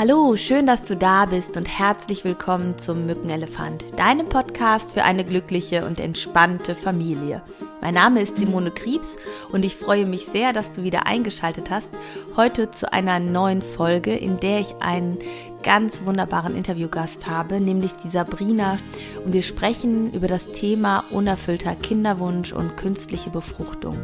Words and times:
Hallo, 0.00 0.34
schön, 0.38 0.66
dass 0.66 0.84
du 0.84 0.96
da 0.96 1.26
bist 1.26 1.58
und 1.58 1.66
herzlich 1.66 2.24
willkommen 2.24 2.78
zum 2.78 3.04
Mückenelefant, 3.04 3.84
deinem 3.98 4.26
Podcast 4.26 4.92
für 4.92 5.04
eine 5.04 5.26
glückliche 5.26 5.84
und 5.84 6.00
entspannte 6.00 6.74
Familie. 6.74 7.42
Mein 7.82 7.92
Name 7.92 8.22
ist 8.22 8.38
Simone 8.38 8.70
Kriebs 8.70 9.18
und 9.52 9.62
ich 9.62 9.76
freue 9.76 10.06
mich 10.06 10.24
sehr, 10.24 10.54
dass 10.54 10.72
du 10.72 10.84
wieder 10.84 11.06
eingeschaltet 11.06 11.68
hast. 11.68 11.90
Heute 12.34 12.70
zu 12.70 12.90
einer 12.90 13.18
neuen 13.18 13.60
Folge, 13.60 14.16
in 14.16 14.40
der 14.40 14.60
ich 14.60 14.74
einen 14.80 15.18
ganz 15.62 16.04
wunderbaren 16.04 16.56
Interviewgast 16.56 17.26
habe, 17.26 17.60
nämlich 17.60 17.92
die 18.04 18.10
Sabrina. 18.10 18.78
Und 19.24 19.32
wir 19.32 19.42
sprechen 19.42 20.12
über 20.12 20.28
das 20.28 20.52
Thema 20.52 21.04
unerfüllter 21.10 21.74
Kinderwunsch 21.74 22.52
und 22.52 22.76
künstliche 22.76 23.30
Befruchtung. 23.30 23.96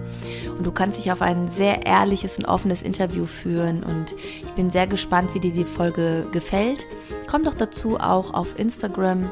Und 0.57 0.67
du 0.67 0.73
kannst 0.73 0.99
dich 0.99 1.13
auf 1.13 1.23
ein 1.23 1.51
sehr 1.51 1.87
ehrliches 1.87 2.39
und 2.39 2.47
offenes 2.47 2.83
Interview 2.83 3.27
führen. 3.27 3.83
Und 3.83 4.15
ich 4.43 4.51
bin 4.53 4.71
sehr 4.71 4.87
gespannt, 4.87 5.31
wie 5.35 5.41
dir 5.41 5.53
die 5.53 5.65
Folge 5.65 6.27
gefällt. 6.33 6.87
Komm 7.29 7.45
doch 7.45 7.55
dazu 7.55 7.99
auch 7.99 8.35
auf 8.35 8.59
Instagram 8.59 9.31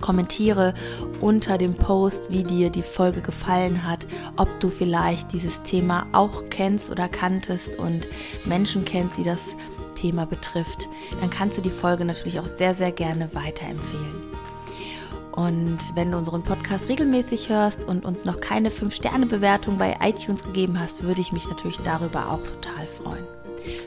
kommentiere 0.00 0.74
unter 1.20 1.58
dem 1.58 1.74
Post, 1.74 2.30
wie 2.30 2.44
dir 2.44 2.70
die 2.70 2.82
Folge 2.82 3.22
gefallen 3.22 3.86
hat, 3.86 4.06
ob 4.36 4.48
du 4.60 4.68
vielleicht 4.68 5.32
dieses 5.32 5.62
Thema 5.62 6.06
auch 6.12 6.44
kennst 6.50 6.90
oder 6.90 7.08
kanntest 7.08 7.78
und 7.78 8.06
Menschen 8.44 8.84
kennst, 8.84 9.18
die 9.18 9.24
das 9.24 9.56
Thema 10.06 10.24
betrifft, 10.24 10.88
dann 11.20 11.30
kannst 11.30 11.58
du 11.58 11.62
die 11.62 11.70
Folge 11.70 12.04
natürlich 12.04 12.38
auch 12.38 12.46
sehr, 12.46 12.74
sehr 12.74 12.92
gerne 12.92 13.28
weiterempfehlen. 13.34 14.22
Und 15.32 15.78
wenn 15.94 16.12
du 16.12 16.16
unseren 16.16 16.42
Podcast 16.42 16.88
regelmäßig 16.88 17.48
hörst 17.48 17.84
und 17.84 18.04
uns 18.04 18.24
noch 18.24 18.40
keine 18.40 18.70
5-Sterne-Bewertung 18.70 19.78
bei 19.78 19.96
iTunes 20.00 20.42
gegeben 20.42 20.78
hast, 20.80 21.02
würde 21.02 21.20
ich 21.20 21.32
mich 21.32 21.46
natürlich 21.48 21.78
darüber 21.78 22.30
auch 22.30 22.42
total 22.42 22.86
freuen. 22.86 23.24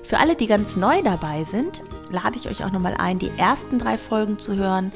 Für 0.04 0.20
alle, 0.20 0.36
die 0.36 0.48
ganz 0.48 0.76
neu 0.76 1.02
dabei 1.02 1.46
sind, 1.46 1.82
lade 2.12 2.36
ich 2.36 2.50
euch 2.50 2.66
auch 2.66 2.72
nochmal 2.72 2.96
ein, 2.98 3.18
die 3.18 3.32
ersten 3.38 3.80
drei 3.80 3.98
Folgen 3.98 4.40
zu 4.40 4.58
hören. 4.58 4.92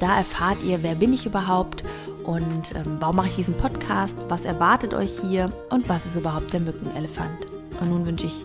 Da 0.00 0.16
erfahrt 0.16 0.62
ihr, 0.62 0.82
wer 0.82 0.94
bin 0.94 1.12
ich 1.12 1.26
überhaupt 1.26 1.82
und 2.24 2.74
ähm, 2.76 2.98
warum 3.00 3.16
mache 3.16 3.28
ich 3.28 3.36
diesen 3.36 3.54
Podcast, 3.54 4.16
was 4.28 4.44
erwartet 4.44 4.94
euch 4.94 5.18
hier 5.20 5.50
und 5.70 5.88
was 5.88 6.06
ist 6.06 6.16
überhaupt 6.16 6.52
der 6.52 6.60
Mückenelefant. 6.60 7.46
Und 7.80 7.90
nun 7.90 8.06
wünsche 8.06 8.26
ich 8.26 8.44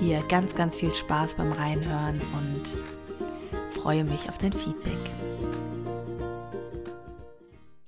dir 0.00 0.22
ganz, 0.28 0.54
ganz 0.54 0.76
viel 0.76 0.94
Spaß 0.94 1.34
beim 1.34 1.52
Reinhören 1.52 2.20
und 2.32 3.78
freue 3.78 4.02
mich 4.04 4.28
auf 4.28 4.38
dein 4.38 4.52
Feedback. 4.52 4.98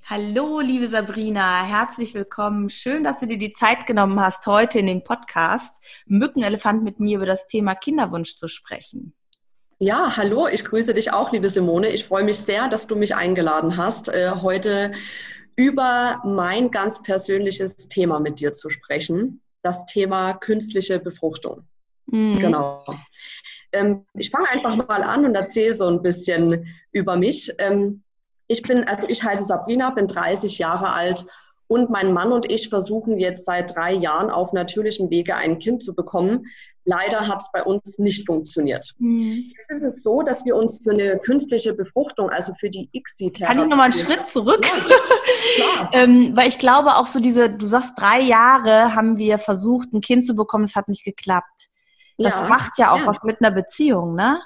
Hallo, 0.04 0.60
liebe 0.60 0.88
Sabrina, 0.88 1.64
herzlich 1.64 2.12
willkommen. 2.12 2.68
Schön, 2.68 3.02
dass 3.02 3.20
du 3.20 3.26
dir 3.26 3.38
die 3.38 3.54
Zeit 3.54 3.86
genommen 3.86 4.20
hast, 4.20 4.46
heute 4.46 4.78
in 4.78 4.86
dem 4.86 5.02
Podcast 5.02 5.82
Mückenelefant 6.04 6.84
mit 6.84 7.00
mir 7.00 7.16
über 7.16 7.24
das 7.24 7.46
Thema 7.46 7.74
Kinderwunsch 7.74 8.36
zu 8.36 8.46
sprechen. 8.46 9.14
Ja, 9.78 10.14
hallo, 10.14 10.48
ich 10.48 10.66
grüße 10.66 10.92
dich 10.92 11.12
auch, 11.12 11.32
liebe 11.32 11.48
Simone. 11.48 11.88
Ich 11.88 12.04
freue 12.04 12.24
mich 12.24 12.36
sehr, 12.36 12.68
dass 12.68 12.86
du 12.86 12.94
mich 12.94 13.16
eingeladen 13.16 13.78
hast, 13.78 14.10
äh, 14.10 14.32
heute 14.42 14.92
über 15.56 16.20
mein 16.24 16.70
ganz 16.70 17.02
persönliches 17.02 17.88
Thema 17.88 18.20
mit 18.20 18.38
dir 18.38 18.52
zu 18.52 18.68
sprechen, 18.68 19.40
das 19.62 19.86
Thema 19.86 20.34
künstliche 20.34 20.98
Befruchtung. 20.98 21.66
Mhm. 22.06 22.38
Genau. 22.38 22.84
Ähm, 23.72 24.04
ich 24.14 24.30
fange 24.30 24.48
einfach 24.50 24.76
mal 24.76 25.02
an 25.02 25.24
und 25.24 25.34
erzähle 25.34 25.72
so 25.72 25.86
ein 25.86 26.02
bisschen 26.02 26.66
über 26.92 27.16
mich. 27.16 27.50
Ähm, 27.58 28.02
ich 28.48 28.62
bin, 28.62 28.84
also 28.84 29.08
ich 29.08 29.22
heiße 29.22 29.44
Sabrina, 29.44 29.90
bin 29.90 30.06
30 30.06 30.58
Jahre 30.58 30.92
alt 30.92 31.24
und 31.72 31.88
mein 31.88 32.12
Mann 32.12 32.32
und 32.32 32.50
ich 32.50 32.68
versuchen 32.68 33.18
jetzt 33.18 33.46
seit 33.46 33.74
drei 33.74 33.94
Jahren 33.94 34.30
auf 34.30 34.52
natürlichem 34.52 35.08
Wege 35.08 35.36
ein 35.36 35.58
Kind 35.58 35.82
zu 35.82 35.94
bekommen. 35.94 36.44
Leider 36.84 37.28
hat 37.28 37.40
es 37.40 37.50
bei 37.50 37.62
uns 37.62 37.98
nicht 37.98 38.26
funktioniert. 38.26 38.92
Mhm. 38.98 39.52
Jetzt 39.56 39.70
ist 39.70 39.82
es 39.82 40.02
so, 40.02 40.22
dass 40.22 40.44
wir 40.44 40.54
uns 40.54 40.80
für 40.82 40.90
eine 40.90 41.18
künstliche 41.18 41.72
Befruchtung, 41.72 42.28
also 42.28 42.52
für 42.58 42.68
die 42.68 42.90
ICSI-Therapie... 42.92 43.54
Kann 43.54 43.64
ich 43.64 43.70
nochmal 43.70 43.90
einen 43.90 43.98
Schritt 43.98 44.28
zurück? 44.28 44.66
Ja, 45.58 45.90
ähm, 45.92 46.36
weil 46.36 46.48
ich 46.48 46.58
glaube 46.58 46.96
auch 46.96 47.06
so 47.06 47.20
diese, 47.20 47.48
du 47.48 47.66
sagst, 47.66 47.92
drei 47.96 48.20
Jahre 48.20 48.94
haben 48.94 49.16
wir 49.16 49.38
versucht, 49.38 49.94
ein 49.94 50.02
Kind 50.02 50.26
zu 50.26 50.34
bekommen, 50.34 50.64
es 50.64 50.76
hat 50.76 50.88
nicht 50.88 51.04
geklappt. 51.04 51.70
Das 52.18 52.34
ja. 52.34 52.48
macht 52.48 52.78
ja 52.78 52.92
auch 52.92 53.00
ja. 53.00 53.06
was 53.06 53.22
mit 53.22 53.40
einer 53.40 53.50
Beziehung, 53.50 54.14
ne? 54.14 54.40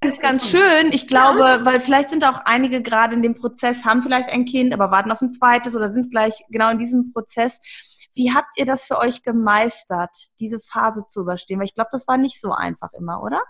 Das 0.00 0.12
ist 0.12 0.22
ganz 0.22 0.48
schön. 0.48 0.92
Ich 0.92 1.08
glaube, 1.08 1.40
ja. 1.40 1.64
weil 1.64 1.80
vielleicht 1.80 2.10
sind 2.10 2.24
auch 2.24 2.40
einige 2.44 2.82
gerade 2.82 3.14
in 3.14 3.22
dem 3.22 3.34
Prozess, 3.34 3.84
haben 3.84 4.02
vielleicht 4.02 4.30
ein 4.30 4.44
Kind, 4.44 4.72
aber 4.72 4.90
warten 4.90 5.10
auf 5.10 5.20
ein 5.20 5.30
zweites 5.30 5.74
oder 5.74 5.90
sind 5.90 6.10
gleich 6.10 6.44
genau 6.50 6.70
in 6.70 6.78
diesem 6.78 7.12
Prozess. 7.12 7.58
Wie 8.14 8.32
habt 8.32 8.56
ihr 8.58 8.66
das 8.66 8.84
für 8.84 8.98
euch 8.98 9.22
gemeistert, 9.22 10.10
diese 10.38 10.60
Phase 10.60 11.04
zu 11.08 11.22
überstehen? 11.22 11.58
Weil 11.58 11.66
ich 11.66 11.74
glaube, 11.74 11.90
das 11.92 12.06
war 12.06 12.16
nicht 12.16 12.40
so 12.40 12.52
einfach 12.52 12.92
immer, 12.92 13.22
oder? 13.22 13.42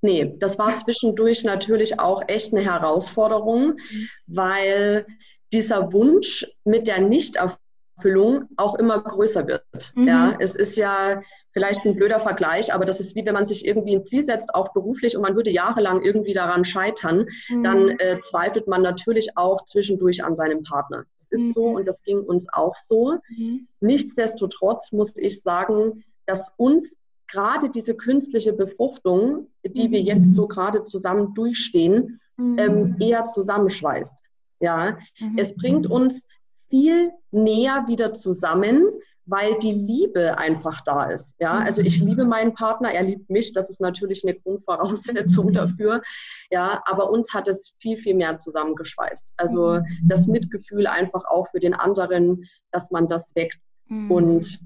Nee, 0.00 0.34
das 0.38 0.58
war 0.58 0.74
zwischendurch 0.76 1.44
natürlich 1.44 1.98
auch 1.98 2.22
echt 2.28 2.52
eine 2.52 2.64
Herausforderung, 2.64 3.74
mhm. 3.74 4.08
weil 4.26 5.06
dieser 5.52 5.92
Wunsch 5.92 6.46
mit 6.64 6.86
der 6.88 7.00
Nichterfüllung 7.00 7.58
Erfüllung 7.98 8.48
auch 8.56 8.76
immer 8.76 9.00
größer 9.00 9.46
wird. 9.46 9.92
Mhm. 9.94 10.06
Ja, 10.06 10.36
es 10.38 10.54
ist 10.54 10.76
ja 10.76 11.20
vielleicht 11.52 11.84
ein 11.84 11.96
blöder 11.96 12.20
Vergleich, 12.20 12.72
aber 12.72 12.84
das 12.84 13.00
ist 13.00 13.16
wie 13.16 13.26
wenn 13.26 13.34
man 13.34 13.46
sich 13.46 13.66
irgendwie 13.66 13.96
ein 13.96 14.06
Ziel 14.06 14.22
setzt, 14.22 14.54
auch 14.54 14.72
beruflich, 14.72 15.16
und 15.16 15.22
man 15.22 15.34
würde 15.34 15.50
jahrelang 15.50 16.02
irgendwie 16.02 16.32
daran 16.32 16.64
scheitern, 16.64 17.26
mhm. 17.48 17.62
dann 17.64 17.88
äh, 17.88 18.20
zweifelt 18.20 18.68
man 18.68 18.82
natürlich 18.82 19.36
auch 19.36 19.64
zwischendurch 19.64 20.24
an 20.24 20.36
seinem 20.36 20.62
Partner. 20.62 21.04
Es 21.16 21.26
ist 21.30 21.48
mhm. 21.48 21.52
so 21.52 21.64
und 21.64 21.88
das 21.88 22.04
ging 22.04 22.20
uns 22.20 22.46
auch 22.52 22.76
so. 22.76 23.18
Mhm. 23.36 23.66
Nichtsdestotrotz 23.80 24.92
muss 24.92 25.16
ich 25.16 25.42
sagen, 25.42 26.04
dass 26.26 26.52
uns 26.56 26.96
gerade 27.26 27.68
diese 27.68 27.94
künstliche 27.94 28.52
Befruchtung, 28.52 29.48
die 29.64 29.90
wir 29.90 30.00
jetzt 30.00 30.34
so 30.34 30.46
gerade 30.46 30.84
zusammen 30.84 31.34
durchstehen, 31.34 32.20
mhm. 32.36 32.58
ähm, 32.58 32.96
eher 33.00 33.24
zusammenschweißt. 33.24 34.24
Ja, 34.60 34.98
mhm. 35.20 35.38
es 35.38 35.54
bringt 35.54 35.86
uns 35.86 36.26
viel 36.68 37.12
näher 37.30 37.84
wieder 37.86 38.12
zusammen, 38.12 38.84
weil 39.28 39.58
die 39.58 39.72
Liebe 39.72 40.38
einfach 40.38 40.80
da 40.84 41.04
ist. 41.04 41.34
Ja, 41.38 41.58
also 41.58 41.82
ich 41.82 42.00
liebe 42.00 42.24
meinen 42.24 42.54
Partner, 42.54 42.90
er 42.90 43.02
liebt 43.02 43.28
mich, 43.28 43.52
das 43.52 43.68
ist 43.68 43.80
natürlich 43.80 44.24
eine 44.24 44.34
Grundvoraussetzung 44.34 45.52
dafür. 45.52 46.02
Ja, 46.50 46.82
aber 46.86 47.10
uns 47.10 47.34
hat 47.34 47.46
es 47.46 47.74
viel, 47.78 47.98
viel 47.98 48.14
mehr 48.14 48.38
zusammengeschweißt. 48.38 49.34
Also 49.36 49.80
das 50.02 50.26
Mitgefühl 50.26 50.86
einfach 50.86 51.24
auch 51.26 51.48
für 51.48 51.60
den 51.60 51.74
anderen, 51.74 52.44
dass 52.72 52.90
man 52.90 53.08
das 53.08 53.34
weckt. 53.34 53.58
Mhm. 53.88 54.10
Und 54.10 54.60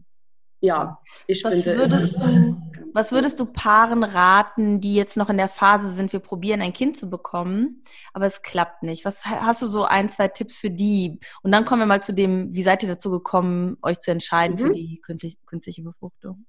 ja, 0.61 1.01
ich 1.27 1.45
was 1.45 1.65
finde. 1.65 1.79
Würdest 1.79 2.17
du, 2.17 2.63
was 2.95 3.13
würdest 3.13 3.41
du 3.41 3.47
Paaren 3.47 4.05
raten, 4.05 4.81
die 4.81 4.95
jetzt 4.95 5.17
noch 5.17 5.31
in 5.31 5.37
der 5.37 5.49
Phase 5.49 5.93
sind, 5.93 6.13
wir 6.13 6.21
probieren 6.21 6.61
ein 6.61 6.73
Kind 6.73 6.97
zu 6.97 7.09
bekommen, 7.09 7.83
aber 8.13 8.27
es 8.27 8.43
klappt 8.43 8.83
nicht? 8.83 9.05
Was 9.05 9.25
hast 9.25 9.63
du 9.63 9.67
so 9.67 9.85
ein, 9.85 10.09
zwei 10.09 10.29
Tipps 10.29 10.59
für 10.59 10.71
die? 10.71 11.21
Und 11.43 11.53
dann 11.53 11.65
kommen 11.65 11.83
wir 11.83 11.87
mal 11.87 12.03
zu 12.03 12.15
dem, 12.15 12.55
wie 12.55 12.63
seid 12.63 12.83
ihr 12.83 12.89
dazu 12.89 13.11
gekommen, 13.11 13.77
euch 13.83 13.99
zu 14.01 14.11
entscheiden 14.11 14.57
mhm. 14.57 14.59
für 14.59 14.73
die 15.15 15.39
künstliche 15.47 15.83
Befruchtung? 15.83 16.45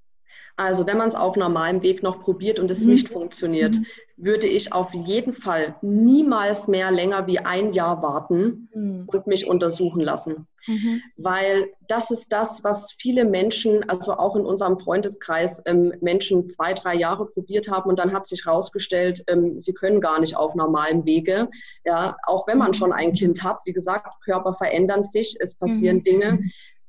Also 0.55 0.85
wenn 0.85 0.97
man 0.97 1.07
es 1.07 1.15
auf 1.15 1.35
normalem 1.35 1.81
Weg 1.81 2.03
noch 2.03 2.21
probiert 2.21 2.59
und 2.59 2.69
es 2.69 2.83
mhm. 2.83 2.91
nicht 2.91 3.09
funktioniert, 3.09 3.75
mhm. 3.75 3.85
würde 4.17 4.45
ich 4.45 4.71
auf 4.71 4.93
jeden 4.93 5.33
Fall 5.33 5.75
niemals 5.81 6.67
mehr 6.67 6.91
länger 6.91 7.25
wie 7.25 7.39
ein 7.39 7.71
Jahr 7.71 8.03
warten 8.03 8.69
mhm. 8.73 9.03
und 9.07 9.25
mich 9.25 9.47
untersuchen 9.47 10.01
lassen. 10.01 10.47
Mhm. 10.67 11.01
Weil 11.17 11.71
das 11.87 12.11
ist 12.11 12.31
das, 12.31 12.63
was 12.63 12.91
viele 12.91 13.25
Menschen, 13.25 13.89
also 13.89 14.13
auch 14.13 14.35
in 14.35 14.45
unserem 14.45 14.77
Freundeskreis, 14.77 15.63
ähm, 15.65 15.93
Menschen 16.01 16.49
zwei, 16.51 16.73
drei 16.73 16.95
Jahre 16.95 17.25
probiert 17.25 17.69
haben 17.69 17.89
und 17.89 17.97
dann 17.97 18.13
hat 18.13 18.27
sich 18.27 18.45
herausgestellt, 18.45 19.23
ähm, 19.27 19.59
sie 19.59 19.73
können 19.73 20.01
gar 20.01 20.19
nicht 20.19 20.37
auf 20.37 20.53
normalem 20.53 21.05
Wege. 21.05 21.49
Ja, 21.83 22.15
auch 22.27 22.47
wenn 22.47 22.59
man 22.59 22.69
mhm. 22.69 22.75
schon 22.75 22.93
ein 22.93 23.13
Kind 23.13 23.43
hat, 23.43 23.59
wie 23.65 23.73
gesagt, 23.73 24.23
Körper 24.23 24.53
verändern 24.53 25.03
sich, 25.03 25.35
es 25.39 25.55
passieren 25.55 25.97
mhm. 25.97 26.03
Dinge. 26.03 26.39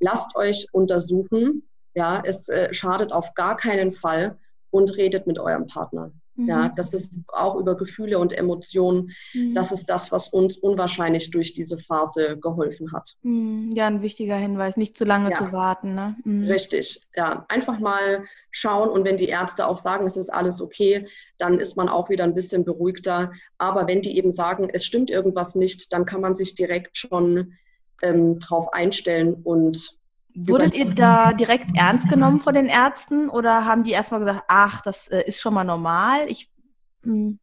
Lasst 0.00 0.36
euch 0.36 0.68
untersuchen 0.72 1.62
ja, 1.94 2.22
es 2.24 2.48
äh, 2.48 2.72
schadet 2.74 3.12
auf 3.12 3.34
gar 3.34 3.56
keinen 3.56 3.92
Fall 3.92 4.38
und 4.70 4.96
redet 4.96 5.26
mit 5.26 5.38
eurem 5.38 5.66
Partner. 5.66 6.10
Mhm. 6.36 6.48
Ja, 6.48 6.68
das 6.68 6.92
ist 6.94 7.20
auch 7.28 7.56
über 7.56 7.76
Gefühle 7.76 8.18
und 8.18 8.32
Emotionen. 8.32 9.12
Mhm. 9.32 9.54
Das 9.54 9.72
ist 9.72 9.86
das, 9.86 10.10
was 10.10 10.28
uns 10.28 10.56
unwahrscheinlich 10.56 11.30
durch 11.30 11.52
diese 11.52 11.78
Phase 11.78 12.38
geholfen 12.38 12.92
hat. 12.92 13.14
Mhm. 13.22 13.70
Ja, 13.74 13.86
ein 13.86 14.02
wichtiger 14.02 14.36
Hinweis, 14.36 14.76
nicht 14.76 14.96
zu 14.96 15.04
lange 15.04 15.30
ja. 15.30 15.36
zu 15.36 15.52
warten. 15.52 15.94
Ne? 15.94 16.16
Mhm. 16.24 16.44
Richtig, 16.44 17.06
ja. 17.14 17.44
Einfach 17.48 17.78
mal 17.78 18.24
schauen 18.50 18.88
und 18.88 19.04
wenn 19.04 19.16
die 19.16 19.28
Ärzte 19.28 19.66
auch 19.66 19.76
sagen, 19.76 20.06
es 20.06 20.16
ist 20.16 20.28
alles 20.28 20.60
okay, 20.60 21.06
dann 21.38 21.58
ist 21.58 21.76
man 21.76 21.88
auch 21.88 22.10
wieder 22.10 22.24
ein 22.24 22.34
bisschen 22.34 22.64
beruhigter. 22.64 23.32
Aber 23.58 23.86
wenn 23.86 24.02
die 24.02 24.16
eben 24.16 24.32
sagen, 24.32 24.68
es 24.72 24.84
stimmt 24.84 25.10
irgendwas 25.10 25.54
nicht, 25.54 25.92
dann 25.92 26.04
kann 26.04 26.20
man 26.20 26.34
sich 26.34 26.54
direkt 26.54 26.98
schon 26.98 27.54
ähm, 28.02 28.40
drauf 28.40 28.72
einstellen 28.72 29.34
und 29.44 29.98
Wurdet 30.34 30.74
ihr 30.74 30.86
da 30.86 31.32
direkt 31.32 31.76
ernst 31.76 32.08
genommen 32.08 32.40
von 32.40 32.54
den 32.54 32.66
Ärzten 32.66 33.28
oder 33.28 33.64
haben 33.64 33.84
die 33.84 33.92
erstmal 33.92 34.20
gesagt, 34.20 34.44
ach, 34.48 34.80
das 34.80 35.06
äh, 35.08 35.22
ist 35.26 35.40
schon 35.40 35.54
mal 35.54 35.64
normal? 35.64 36.26
Ich, 36.28 36.50
hm. 37.04 37.38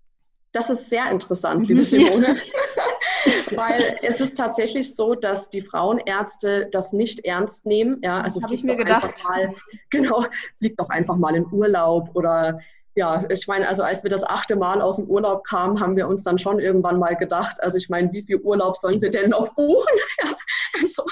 das 0.52 0.70
ist 0.70 0.90
sehr 0.90 1.10
interessant, 1.10 1.66
liebe 1.68 1.82
Simone. 1.82 2.38
Weil 3.56 3.98
es 4.02 4.20
ist 4.20 4.36
tatsächlich 4.36 4.96
so, 4.96 5.16
dass 5.16 5.50
die 5.50 5.62
Frauenärzte 5.62 6.68
das 6.72 6.92
nicht 6.92 7.24
ernst 7.24 7.66
nehmen. 7.66 8.00
Ja, 8.04 8.22
also 8.22 8.42
habe 8.42 8.56
ich 8.56 8.64
mir 8.64 8.76
gedacht. 8.76 9.24
Mal, 9.24 9.54
genau, 9.90 10.26
fliegt 10.58 10.80
doch 10.80 10.90
einfach 10.90 11.16
mal 11.16 11.36
in 11.36 11.46
Urlaub 11.52 12.10
oder 12.14 12.60
ja, 12.96 13.24
ich 13.30 13.48
meine, 13.48 13.70
also 13.70 13.84
als 13.84 14.04
wir 14.04 14.10
das 14.10 14.24
achte 14.24 14.58
Mal 14.58 14.82
aus 14.82 14.98
dem 14.98 15.06
Urlaub 15.06 15.46
kamen, 15.46 15.80
haben 15.80 15.96
wir 15.96 16.10
uns 16.10 16.24
dann 16.24 16.38
schon 16.38 16.60
irgendwann 16.60 17.00
mal 17.00 17.16
gedacht, 17.16 17.64
also 17.64 17.78
ich 17.78 17.88
meine, 17.88 18.12
wie 18.12 18.22
viel 18.22 18.42
Urlaub 18.42 18.76
sollen 18.76 19.02
wir 19.02 19.12
denn 19.12 19.30
noch 19.30 19.54
buchen? 19.56 19.94
Ja, 20.22 20.36
also, 20.82 21.04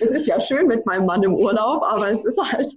es 0.00 0.10
ist 0.10 0.26
ja 0.26 0.40
schön 0.40 0.66
mit 0.66 0.86
meinem 0.86 1.06
Mann 1.06 1.22
im 1.22 1.34
Urlaub, 1.34 1.82
aber 1.82 2.10
es 2.10 2.24
ist 2.24 2.40
halt 2.52 2.70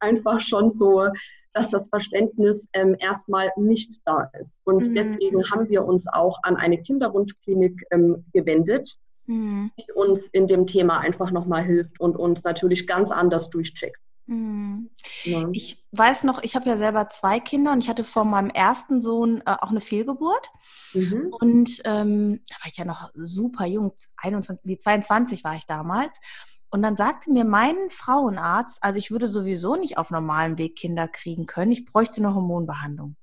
einfach 0.00 0.40
schon 0.40 0.70
so, 0.70 1.08
dass 1.52 1.70
das 1.70 1.88
Verständnis 1.88 2.68
ähm, 2.72 2.96
erstmal 2.98 3.50
nicht 3.56 4.00
da 4.04 4.30
ist. 4.40 4.60
Und 4.64 4.88
mhm. 4.88 4.94
deswegen 4.94 5.50
haben 5.50 5.68
wir 5.68 5.84
uns 5.84 6.06
auch 6.06 6.38
an 6.42 6.56
eine 6.56 6.80
Kinderwunschklinik 6.80 7.84
ähm, 7.90 8.24
gewendet, 8.32 8.96
mhm. 9.26 9.70
die 9.78 9.92
uns 9.92 10.26
in 10.28 10.46
dem 10.46 10.66
Thema 10.66 10.98
einfach 10.98 11.30
nochmal 11.30 11.64
hilft 11.64 11.98
und 12.00 12.16
uns 12.16 12.44
natürlich 12.44 12.86
ganz 12.86 13.10
anders 13.10 13.50
durchcheckt. 13.50 13.98
Mhm. 14.28 14.90
Ja. 15.24 15.48
Ich 15.52 15.82
weiß 15.92 16.24
noch, 16.24 16.42
ich 16.42 16.54
habe 16.54 16.68
ja 16.68 16.76
selber 16.76 17.08
zwei 17.08 17.40
Kinder 17.40 17.72
und 17.72 17.82
ich 17.82 17.88
hatte 17.88 18.04
vor 18.04 18.24
meinem 18.24 18.50
ersten 18.50 19.00
Sohn 19.00 19.40
äh, 19.46 19.56
auch 19.58 19.70
eine 19.70 19.80
Fehlgeburt. 19.80 20.46
Mhm. 20.92 21.34
Und 21.40 21.70
ähm, 21.84 22.40
da 22.48 22.56
war 22.56 22.66
ich 22.66 22.76
ja 22.76 22.84
noch 22.84 23.10
super 23.14 23.64
jung, 23.64 23.92
21, 24.18 24.80
22 24.80 25.44
war 25.44 25.56
ich 25.56 25.64
damals. 25.66 26.14
Und 26.70 26.82
dann 26.82 26.96
sagte 26.96 27.30
mir 27.30 27.44
mein 27.44 27.76
Frauenarzt, 27.90 28.82
also 28.82 28.98
ich 28.98 29.10
würde 29.10 29.28
sowieso 29.28 29.76
nicht 29.76 29.96
auf 29.96 30.10
normalem 30.10 30.58
Weg 30.58 30.76
Kinder 30.76 31.08
kriegen 31.08 31.46
können, 31.46 31.72
ich 31.72 31.86
bräuchte 31.86 32.20
eine 32.20 32.34
Hormonbehandlung. 32.34 33.16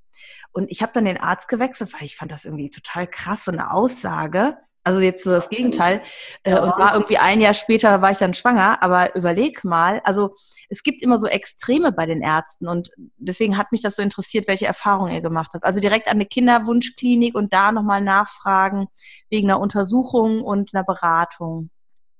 Und 0.51 0.71
ich 0.71 0.81
habe 0.81 0.93
dann 0.93 1.05
den 1.05 1.19
Arzt 1.19 1.47
gewechselt, 1.47 1.93
weil 1.93 2.03
ich 2.03 2.15
fand 2.15 2.31
das 2.31 2.45
irgendwie 2.45 2.69
total 2.69 3.07
krass, 3.07 3.45
so 3.45 3.51
eine 3.51 3.71
Aussage. 3.71 4.57
Also 4.85 4.99
jetzt 4.99 5.23
so 5.23 5.31
das 5.31 5.49
Gegenteil. 5.49 6.01
Äh, 6.43 6.51
ja. 6.51 6.63
Und 6.63 6.77
war 6.77 6.93
irgendwie 6.93 7.17
ein 7.17 7.41
Jahr 7.41 7.55
später 7.55 8.01
war 8.01 8.11
ich 8.11 8.19
dann 8.19 8.35
schwanger. 8.35 8.81
Aber 8.83 9.15
überleg 9.15 9.63
mal, 9.63 9.99
also 10.03 10.35
es 10.69 10.83
gibt 10.83 11.01
immer 11.01 11.17
so 11.17 11.27
Extreme 11.27 11.91
bei 11.91 12.05
den 12.05 12.21
Ärzten 12.21 12.67
und 12.67 12.91
deswegen 13.17 13.57
hat 13.57 13.71
mich 13.71 13.81
das 13.81 13.95
so 13.95 14.03
interessiert, 14.03 14.47
welche 14.47 14.67
Erfahrungen 14.67 15.11
ihr 15.11 15.21
gemacht 15.21 15.51
habt. 15.53 15.65
Also 15.65 15.79
direkt 15.79 16.07
an 16.07 16.13
eine 16.13 16.27
Kinderwunschklinik 16.27 17.35
und 17.35 17.51
da 17.51 17.71
nochmal 17.71 18.01
nachfragen 18.01 18.87
wegen 19.29 19.49
einer 19.49 19.59
Untersuchung 19.59 20.43
und 20.43 20.73
einer 20.73 20.83
Beratung. 20.83 21.71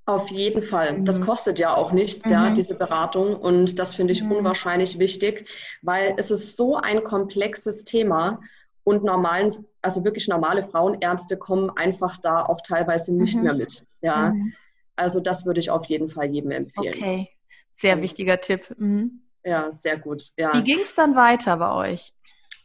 Auf 0.07 0.29
jeden 0.29 0.61
Fall. 0.61 1.01
Das 1.01 1.19
mhm. 1.19 1.25
kostet 1.25 1.57
ja 1.57 1.73
auch 1.73 1.91
nichts, 1.91 2.25
mhm. 2.25 2.31
ja, 2.31 2.49
diese 2.51 2.75
Beratung. 2.75 3.35
Und 3.35 3.79
das 3.79 3.95
finde 3.95 4.13
ich 4.13 4.21
mhm. 4.21 4.33
unwahrscheinlich 4.33 4.99
wichtig, 4.99 5.49
weil 5.81 6.13
es 6.17 6.29
ist 6.29 6.55
so 6.57 6.77
ein 6.77 7.03
komplexes 7.03 7.83
Thema 7.85 8.39
und 8.83 9.03
normalen, 9.03 9.65
also 9.81 10.03
wirklich 10.03 10.27
normale 10.27 10.63
Frauenärzte 10.63 11.37
kommen 11.37 11.71
einfach 11.71 12.17
da 12.17 12.45
auch 12.45 12.61
teilweise 12.61 13.13
nicht 13.13 13.35
mhm. 13.35 13.43
mehr 13.43 13.53
mit. 13.55 13.83
Ja. 14.01 14.29
Mhm. 14.29 14.53
Also 14.95 15.19
das 15.19 15.45
würde 15.45 15.59
ich 15.59 15.71
auf 15.71 15.85
jeden 15.85 16.07
Fall 16.07 16.27
jedem 16.27 16.51
empfehlen. 16.51 16.93
Okay, 16.95 17.29
sehr 17.75 18.01
wichtiger 18.01 18.39
Tipp. 18.39 18.73
Mhm. 18.77 19.21
Ja, 19.43 19.71
sehr 19.71 19.97
gut. 19.97 20.31
Ja. 20.37 20.53
Wie 20.53 20.63
ging 20.63 20.79
es 20.79 20.93
dann 20.93 21.15
weiter 21.15 21.57
bei 21.57 21.91
euch? 21.91 22.13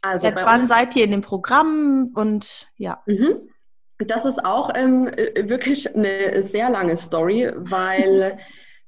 Also 0.01 0.27
Seit 0.27 0.35
wann 0.35 0.67
seid 0.67 0.95
ihr 0.95 1.03
in 1.03 1.11
dem 1.11 1.21
Programm 1.21 2.11
und 2.15 2.69
ja. 2.77 3.03
Mhm. 3.05 3.50
Das 4.07 4.25
ist 4.25 4.43
auch 4.43 4.71
ähm, 4.73 5.07
äh, 5.07 5.49
wirklich 5.49 5.95
eine 5.95 6.41
sehr 6.41 6.69
lange 6.69 6.95
Story, 6.95 7.51
weil 7.55 8.37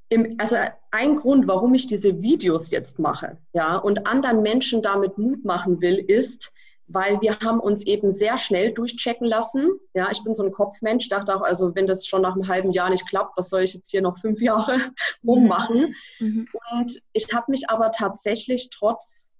im, 0.09 0.35
also 0.37 0.55
ein 0.91 1.15
Grund, 1.15 1.47
warum 1.47 1.73
ich 1.73 1.87
diese 1.87 2.21
Videos 2.21 2.69
jetzt 2.71 2.99
mache, 2.99 3.37
ja, 3.53 3.77
und 3.77 4.05
anderen 4.05 4.41
Menschen 4.41 4.81
damit 4.81 5.17
Mut 5.17 5.43
machen 5.43 5.81
will, 5.81 5.97
ist, 5.97 6.53
weil 6.87 7.19
wir 7.21 7.39
haben 7.39 7.59
uns 7.59 7.85
eben 7.85 8.11
sehr 8.11 8.37
schnell 8.37 8.73
durchchecken 8.73 9.25
lassen. 9.25 9.79
Ja, 9.93 10.09
ich 10.11 10.23
bin 10.23 10.35
so 10.35 10.43
ein 10.43 10.51
Kopfmensch, 10.51 11.07
dachte 11.07 11.35
auch, 11.35 11.41
also 11.41 11.73
wenn 11.75 11.87
das 11.87 12.05
schon 12.05 12.21
nach 12.21 12.35
einem 12.35 12.47
halben 12.47 12.71
Jahr 12.71 12.89
nicht 12.89 13.07
klappt, 13.07 13.37
was 13.37 13.49
soll 13.49 13.63
ich 13.63 13.73
jetzt 13.73 13.89
hier 13.89 14.01
noch 14.01 14.19
fünf 14.19 14.41
Jahre 14.41 14.77
rummachen? 15.25 15.95
Mhm. 16.19 16.47
Und 16.71 17.01
ich 17.13 17.33
habe 17.33 17.49
mich 17.49 17.69
aber 17.69 17.91
tatsächlich 17.91 18.69
trotz 18.69 19.32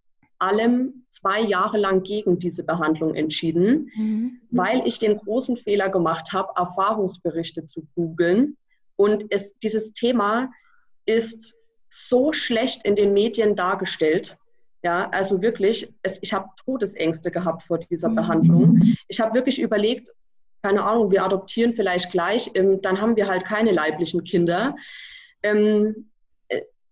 allem 0.43 1.05
zwei 1.09 1.41
Jahre 1.41 1.77
lang 1.77 2.03
gegen 2.03 2.39
diese 2.39 2.63
Behandlung 2.63 3.15
entschieden, 3.15 3.91
mhm. 3.95 4.41
weil 4.51 4.85
ich 4.85 4.99
den 4.99 5.17
großen 5.17 5.57
Fehler 5.57 5.89
gemacht 5.89 6.33
habe, 6.33 6.53
Erfahrungsberichte 6.55 7.67
zu 7.67 7.87
googeln. 7.95 8.57
Und 8.95 9.25
es, 9.29 9.57
dieses 9.59 9.93
Thema 9.93 10.51
ist 11.05 11.55
so 11.89 12.33
schlecht 12.33 12.85
in 12.85 12.95
den 12.95 13.13
Medien 13.13 13.55
dargestellt. 13.55 14.37
Ja, 14.83 15.09
also 15.11 15.41
wirklich, 15.41 15.93
es, 16.01 16.19
ich 16.21 16.33
habe 16.33 16.49
Todesängste 16.65 17.31
gehabt 17.31 17.63
vor 17.63 17.79
dieser 17.79 18.09
mhm. 18.09 18.15
Behandlung. 18.15 18.95
Ich 19.07 19.21
habe 19.21 19.33
wirklich 19.33 19.59
überlegt, 19.59 20.09
keine 20.61 20.83
Ahnung, 20.83 21.11
wir 21.11 21.23
adoptieren 21.23 21.73
vielleicht 21.73 22.11
gleich, 22.11 22.51
ähm, 22.55 22.81
dann 22.81 22.99
haben 22.99 23.15
wir 23.15 23.27
halt 23.27 23.45
keine 23.45 23.71
leiblichen 23.71 24.23
Kinder. 24.23 24.75
Ähm, 25.41 26.09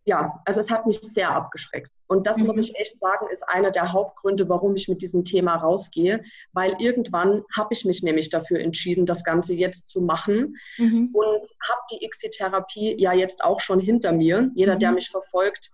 ja, 0.05 0.41
also 0.45 0.59
es 0.59 0.71
hat 0.71 0.87
mich 0.87 0.99
sehr 0.99 1.31
abgeschreckt. 1.31 1.91
Und 2.11 2.27
das 2.27 2.39
mhm. 2.39 2.47
muss 2.47 2.57
ich 2.57 2.75
echt 2.75 2.99
sagen, 2.99 3.27
ist 3.31 3.47
einer 3.47 3.71
der 3.71 3.93
Hauptgründe, 3.93 4.49
warum 4.49 4.75
ich 4.75 4.89
mit 4.89 5.01
diesem 5.01 5.23
Thema 5.23 5.55
rausgehe, 5.55 6.21
weil 6.51 6.75
irgendwann 6.77 7.43
habe 7.55 7.73
ich 7.73 7.85
mich 7.85 8.03
nämlich 8.03 8.29
dafür 8.29 8.59
entschieden, 8.59 9.05
das 9.05 9.23
Ganze 9.23 9.53
jetzt 9.53 9.87
zu 9.87 10.01
machen 10.01 10.57
mhm. 10.77 11.11
und 11.13 11.41
habe 11.69 11.81
die 11.89 12.03
ICSI-Therapie 12.03 12.99
ja 12.99 13.13
jetzt 13.13 13.45
auch 13.45 13.61
schon 13.61 13.79
hinter 13.79 14.11
mir. 14.11 14.51
Jeder, 14.55 14.75
mhm. 14.75 14.79
der 14.79 14.91
mich 14.91 15.09
verfolgt, 15.09 15.71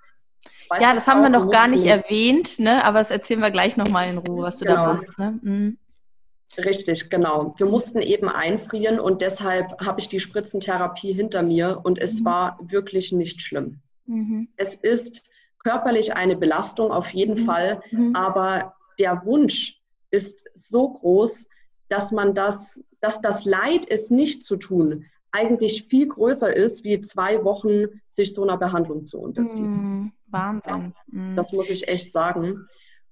weiß 0.69 0.79
Ja, 0.79 0.93
das 0.93 1.07
haben 1.07 1.23
wir 1.23 1.29
noch 1.29 1.49
gar 1.49 1.67
nicht 1.67 1.85
erwähnt, 1.85 2.59
ne? 2.59 2.85
aber 2.85 2.99
das 2.99 3.09
erzählen 3.09 3.41
wir 3.41 3.49
gleich 3.49 3.75
nochmal 3.75 4.07
in 4.07 4.19
Ruhe, 4.19 4.43
was 4.43 4.57
du 4.57 4.65
genau. 4.65 4.75
da 4.75 4.93
machst. 4.93 5.17
Ne? 5.17 5.39
Mhm. 5.41 5.77
Richtig, 6.59 7.09
genau. 7.09 7.55
Wir 7.57 7.65
mussten 7.65 7.99
eben 7.99 8.29
einfrieren 8.29 8.99
und 8.99 9.21
deshalb 9.21 9.81
habe 9.83 9.99
ich 10.01 10.07
die 10.07 10.19
Spritzentherapie 10.19 11.13
hinter 11.13 11.41
mir 11.41 11.81
und 11.83 11.97
es 11.97 12.19
mhm. 12.19 12.25
war 12.25 12.59
wirklich 12.61 13.11
nicht 13.11 13.41
schlimm. 13.41 13.79
Mhm. 14.05 14.49
Es 14.55 14.75
ist 14.75 15.27
körperlich 15.67 16.15
eine 16.15 16.37
Belastung 16.37 16.91
auf 16.91 17.09
jeden 17.09 17.41
mhm. 17.41 17.45
Fall, 17.45 17.81
mhm. 17.91 18.15
aber 18.15 18.73
der 18.99 19.25
Wunsch 19.25 19.81
ist 20.11 20.49
so 20.53 20.89
groß, 20.89 21.47
dass 21.89 22.13
man 22.13 22.33
das, 22.33 22.81
dass 23.01 23.19
das 23.19 23.43
Leid, 23.43 23.85
es 23.89 24.09
nicht 24.09 24.45
zu 24.45 24.55
tun, 24.55 25.05
eigentlich 25.31 25.83
viel 25.83 26.07
größer 26.07 26.55
ist, 26.55 26.85
wie 26.85 27.01
zwei 27.01 27.43
Wochen 27.43 28.01
sich 28.07 28.33
so 28.33 28.43
einer 28.43 28.57
Behandlung 28.57 29.05
zu 29.05 29.19
unterziehen. 29.19 29.71
Mhm. 29.71 30.11
Wahnsinn. 30.27 30.93
Mhm. 31.07 31.35
Das 31.35 31.51
muss 31.51 31.69
ich 31.69 31.89
echt 31.89 32.13
sagen. 32.13 32.67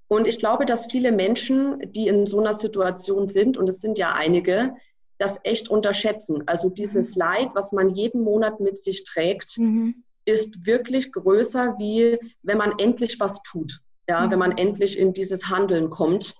Und 0.07 0.25
ich 0.25 0.39
glaube, 0.39 0.65
dass 0.65 0.85
viele 0.85 1.11
Menschen, 1.11 1.91
die 1.91 2.07
in 2.07 2.25
so 2.25 2.39
einer 2.39 2.53
Situation 2.53 3.27
sind, 3.27 3.57
und 3.57 3.67
es 3.67 3.81
sind 3.81 3.97
ja 3.97 4.13
einige, 4.13 4.75
das 5.17 5.39
echt 5.43 5.69
unterschätzen. 5.69 6.43
Also 6.45 6.69
dieses. 6.69 7.15
Leid, 7.15 7.49
was 7.53 7.73
man 7.73 7.89
jeden 7.89 8.21
Monat 8.21 8.61
mit 8.61 8.77
sich 8.77 9.03
trägt, 9.03 9.57
mhm 9.57 10.05
ist 10.25 10.65
wirklich 10.65 11.11
größer, 11.11 11.75
wie 11.77 12.19
wenn 12.43 12.57
man 12.57 12.77
endlich 12.79 13.19
was 13.19 13.41
tut. 13.43 13.79
Ja, 14.07 14.25
mhm. 14.25 14.31
wenn 14.31 14.39
man 14.39 14.57
endlich 14.57 14.97
in 14.97 15.13
dieses 15.13 15.49
Handeln 15.49 15.89
kommt. 15.89 16.35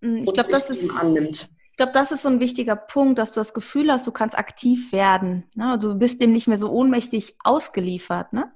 Mhm, 0.00 0.24
ich 0.24 0.32
glaube, 0.32 0.50
das 0.50 0.70
ist 0.70 0.90
annimmt. 0.90 1.48
Ich 1.70 1.76
glaube, 1.76 1.92
das 1.92 2.10
ist 2.10 2.22
so 2.22 2.28
ein 2.28 2.40
wichtiger 2.40 2.76
Punkt, 2.76 3.18
dass 3.18 3.32
du 3.32 3.40
das 3.40 3.54
Gefühl 3.54 3.90
hast, 3.92 4.06
du 4.06 4.10
kannst 4.10 4.36
aktiv 4.36 4.92
werden. 4.92 5.44
Ne? 5.54 5.72
Also 5.72 5.92
du 5.92 5.98
bist 5.98 6.20
dem 6.20 6.32
nicht 6.32 6.48
mehr 6.48 6.56
so 6.56 6.70
ohnmächtig 6.70 7.36
ausgeliefert, 7.44 8.32
ne? 8.32 8.52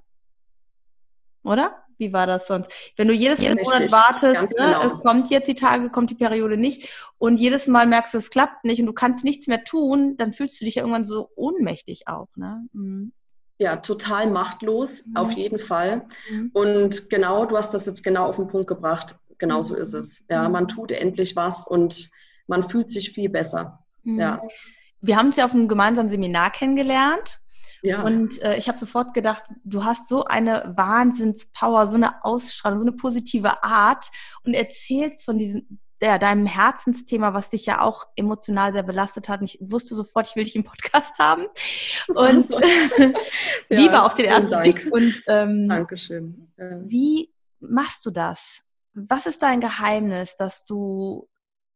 Oder? 1.43 1.83
Wie 1.97 2.11
war 2.11 2.27
das 2.27 2.47
sonst? 2.47 2.69
Wenn 2.97 3.07
du 3.07 3.13
jedes 3.13 3.41
ja, 3.41 3.53
Monat 3.53 3.91
wartest, 3.91 4.57
ne, 4.59 4.75
genau. 4.81 4.97
kommt 4.99 5.29
jetzt 5.29 5.47
die 5.47 5.55
Tage, 5.55 5.89
kommt 5.89 6.09
die 6.09 6.15
Periode 6.15 6.57
nicht 6.57 6.89
und 7.17 7.37
jedes 7.37 7.67
Mal 7.67 7.87
merkst 7.87 8.13
du, 8.13 8.17
es 8.17 8.29
klappt 8.29 8.65
nicht 8.65 8.79
und 8.79 8.87
du 8.87 8.93
kannst 8.93 9.23
nichts 9.23 9.47
mehr 9.47 9.63
tun, 9.63 10.17
dann 10.17 10.33
fühlst 10.33 10.59
du 10.59 10.65
dich 10.65 10.75
ja 10.75 10.81
irgendwann 10.81 11.05
so 11.05 11.29
ohnmächtig 11.35 12.07
auch. 12.07 12.29
Ne? 12.35 12.67
Mhm. 12.73 13.13
Ja, 13.59 13.77
total 13.77 14.29
machtlos, 14.29 15.05
mhm. 15.05 15.15
auf 15.15 15.31
jeden 15.31 15.59
Fall. 15.59 16.05
Mhm. 16.29 16.51
Und 16.53 17.09
genau, 17.09 17.45
du 17.45 17.55
hast 17.55 17.73
das 17.73 17.85
jetzt 17.85 18.03
genau 18.03 18.25
auf 18.25 18.35
den 18.35 18.47
Punkt 18.47 18.67
gebracht. 18.67 19.15
Genau 19.37 19.61
so 19.61 19.75
ist 19.75 19.93
es. 19.93 20.23
Ja, 20.29 20.47
mhm. 20.47 20.51
man 20.51 20.67
tut 20.67 20.91
endlich 20.91 21.35
was 21.35 21.65
und 21.65 22.09
man 22.47 22.67
fühlt 22.67 22.89
sich 22.89 23.11
viel 23.11 23.29
besser. 23.29 23.79
Mhm. 24.03 24.19
Ja. 24.19 24.41
Wir 25.01 25.17
haben 25.17 25.27
uns 25.27 25.35
ja 25.35 25.45
auf 25.45 25.53
einem 25.53 25.67
gemeinsamen 25.67 26.09
Seminar 26.09 26.51
kennengelernt. 26.51 27.39
Ja. 27.83 28.01
Und 28.03 28.41
äh, 28.41 28.55
ich 28.57 28.69
habe 28.69 28.77
sofort 28.77 29.13
gedacht, 29.13 29.43
du 29.65 29.83
hast 29.83 30.07
so 30.07 30.23
eine 30.23 30.71
Wahnsinnspower, 30.77 31.85
so 31.85 31.95
eine 31.95 32.23
Ausstrahlung, 32.23 32.79
so 32.79 32.85
eine 32.85 32.95
positive 32.95 33.61
Art 33.61 34.09
und 34.45 34.53
erzählst 34.53 35.25
von 35.25 35.37
diesem 35.37 35.79
ja, 36.03 36.17
deinem 36.17 36.45
Herzensthema, 36.45 37.33
was 37.33 37.49
dich 37.49 37.65
ja 37.65 37.81
auch 37.81 38.05
emotional 38.17 38.73
sehr 38.73 38.83
belastet 38.83 39.29
hat. 39.29 39.39
Und 39.39 39.49
ich 39.49 39.57
wusste 39.61 39.95
sofort, 39.95 40.27
ich 40.27 40.35
will 40.35 40.43
dich 40.43 40.55
im 40.55 40.65
Podcast 40.65 41.17
haben. 41.17 41.45
Und 42.07 42.45
so. 42.45 42.59
Liebe 43.69 43.93
ja, 43.93 44.05
auf 44.05 44.13
den 44.13 44.25
ersten 44.25 44.59
Blick. 44.61 44.89
Und 44.91 45.23
ähm, 45.27 45.69
Dankeschön. 45.69 46.51
Ja. 46.57 46.79
Wie 46.83 47.33
machst 47.61 48.05
du 48.05 48.11
das? 48.11 48.61
Was 48.93 49.25
ist 49.25 49.41
dein 49.41 49.61
Geheimnis, 49.61 50.35
dass 50.35 50.65
du 50.65 51.29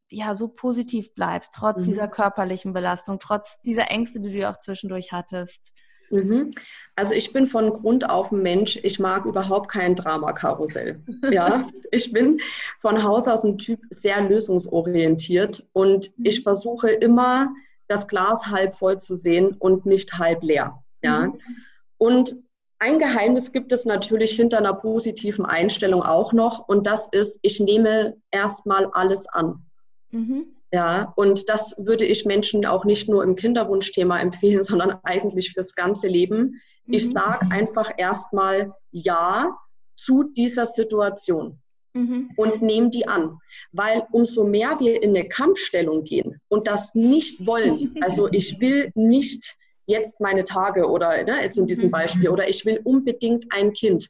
ja 0.09 0.35
so 0.35 0.49
positiv 0.49 1.13
bleibst, 1.13 1.53
trotz 1.55 1.79
mhm. 1.79 1.91
dieser 1.91 2.09
körperlichen 2.09 2.73
Belastung, 2.73 3.19
trotz 3.19 3.61
dieser 3.61 3.89
Ängste, 3.89 4.19
die 4.19 4.33
du 4.33 4.49
auch 4.49 4.59
zwischendurch 4.59 5.13
hattest? 5.13 5.73
Mhm. 6.09 6.51
Also 6.95 7.13
ich 7.13 7.31
bin 7.31 7.45
von 7.45 7.71
Grund 7.71 8.09
auf 8.09 8.31
ein 8.31 8.41
Mensch, 8.41 8.79
ich 8.81 8.99
mag 8.99 9.25
überhaupt 9.25 9.69
kein 9.69 9.95
Dramakarussell. 9.95 10.99
ja, 11.31 11.69
ich 11.91 12.11
bin 12.11 12.39
von 12.79 13.03
Haus 13.03 13.27
aus 13.27 13.43
ein 13.43 13.57
Typ 13.57 13.81
sehr 13.89 14.21
lösungsorientiert 14.21 15.65
und 15.73 16.11
mhm. 16.17 16.25
ich 16.25 16.43
versuche 16.43 16.89
immer 16.89 17.53
das 17.87 18.07
Glas 18.07 18.47
halb 18.47 18.75
voll 18.75 18.99
zu 18.99 19.15
sehen 19.15 19.55
und 19.59 19.85
nicht 19.85 20.17
halb 20.17 20.43
leer. 20.43 20.83
Ja. 21.03 21.27
Mhm. 21.27 21.39
Und 21.97 22.35
ein 22.79 22.99
Geheimnis 22.99 23.51
gibt 23.51 23.71
es 23.71 23.85
natürlich 23.85 24.31
hinter 24.31 24.59
einer 24.59 24.73
positiven 24.73 25.45
Einstellung 25.45 26.03
auch 26.03 26.33
noch 26.33 26.67
und 26.67 26.85
das 26.85 27.07
ist, 27.07 27.39
ich 27.41 27.59
nehme 27.59 28.17
erstmal 28.31 28.87
alles 28.93 29.27
an. 29.27 29.63
Mhm. 30.11 30.56
Ja, 30.71 31.13
und 31.15 31.49
das 31.49 31.75
würde 31.77 32.05
ich 32.05 32.25
Menschen 32.25 32.65
auch 32.65 32.83
nicht 32.83 33.07
nur 33.07 33.23
im 33.23 33.35
Kinderwunschthema 33.35 34.19
empfehlen, 34.19 34.63
sondern 34.65 34.99
eigentlich 35.03 35.53
fürs 35.53 35.75
ganze 35.75 36.07
Leben. 36.07 36.61
Mhm. 36.85 36.93
Ich 36.93 37.11
sage 37.11 37.47
einfach 37.51 37.91
erstmal 37.97 38.73
Ja 38.91 39.57
zu 39.95 40.23
dieser 40.23 40.65
Situation 40.65 41.59
mhm. 41.93 42.31
und 42.35 42.61
nehme 42.61 42.89
die 42.89 43.07
an. 43.07 43.39
Weil 43.71 44.05
umso 44.11 44.43
mehr 44.43 44.77
wir 44.79 45.01
in 45.01 45.15
eine 45.15 45.27
Kampfstellung 45.27 46.03
gehen 46.03 46.39
und 46.49 46.67
das 46.67 46.95
nicht 46.95 47.45
wollen, 47.45 47.95
also 48.01 48.27
ich 48.31 48.59
will 48.59 48.91
nicht 48.95 49.55
jetzt 49.85 50.19
meine 50.19 50.43
Tage 50.43 50.89
oder 50.89 51.23
ne, 51.23 51.41
jetzt 51.41 51.57
in 51.57 51.65
diesem 51.65 51.87
mhm. 51.87 51.91
Beispiel 51.91 52.29
oder 52.29 52.47
ich 52.49 52.65
will 52.65 52.81
unbedingt 52.83 53.45
ein 53.51 53.73
Kind. 53.73 54.09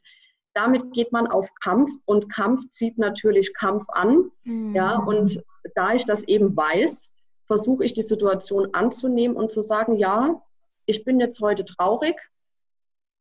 Damit 0.54 0.92
geht 0.92 1.12
man 1.12 1.28
auf 1.28 1.54
Kampf 1.62 1.90
und 2.04 2.32
Kampf 2.32 2.68
zieht 2.70 2.98
natürlich 2.98 3.54
Kampf 3.54 3.84
an. 3.90 4.30
Mhm. 4.44 4.74
Ja, 4.74 4.98
und 4.98 5.40
da 5.74 5.92
ich 5.92 6.04
das 6.04 6.24
eben 6.24 6.56
weiß, 6.56 7.12
versuche 7.46 7.84
ich 7.84 7.94
die 7.94 8.02
Situation 8.02 8.74
anzunehmen 8.74 9.36
und 9.36 9.50
zu 9.50 9.62
sagen, 9.62 9.96
ja, 9.96 10.42
ich 10.86 11.04
bin 11.04 11.20
jetzt 11.20 11.40
heute 11.40 11.64
traurig. 11.64 12.16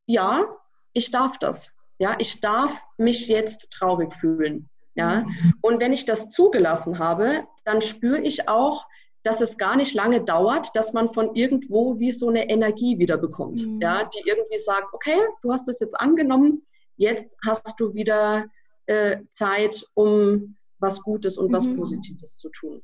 Ja, 0.06 0.46
ich 0.94 1.12
darf 1.12 1.38
das. 1.38 1.74
Ja, 2.00 2.16
ich 2.20 2.42
darf 2.42 2.78
mich 2.98 3.28
jetzt 3.28 3.72
traurig 3.72 4.14
fühlen. 4.16 4.70
Ja, 4.96 5.28
und 5.62 5.80
wenn 5.80 5.94
ich 5.94 6.06
das 6.06 6.32
zugelassen 6.32 6.98
habe, 6.98 7.46
dann 7.66 7.82
spüre 7.82 8.20
ich 8.20 8.50
auch, 8.50 8.88
dass 9.22 9.42
es 9.42 9.60
gar 9.60 9.76
nicht 9.76 9.94
lange 9.94 10.22
dauert, 10.22 10.76
dass 10.76 10.92
man 10.92 11.10
von 11.10 11.36
irgendwo 11.36 12.00
wie 12.00 12.12
so 12.12 12.30
eine 12.30 12.50
Energie 12.50 12.98
wieder 12.98 13.18
bekommt, 13.18 13.68
mhm. 13.68 13.80
ja, 13.80 14.06
die 14.06 14.28
irgendwie 14.28 14.58
sagt, 14.58 14.94
okay, 14.94 15.20
du 15.44 15.52
hast 15.52 15.68
das 15.68 15.80
jetzt 15.82 16.00
angenommen, 16.00 16.66
jetzt 16.96 17.38
hast 17.46 17.80
du 17.80 17.94
wieder 17.94 18.46
äh, 18.88 19.18
Zeit, 19.34 19.86
um 19.94 20.57
was 20.80 21.02
Gutes 21.02 21.38
und 21.38 21.50
mhm. 21.50 21.54
was 21.54 21.76
Positives 21.76 22.38
zu 22.38 22.50
tun. 22.50 22.82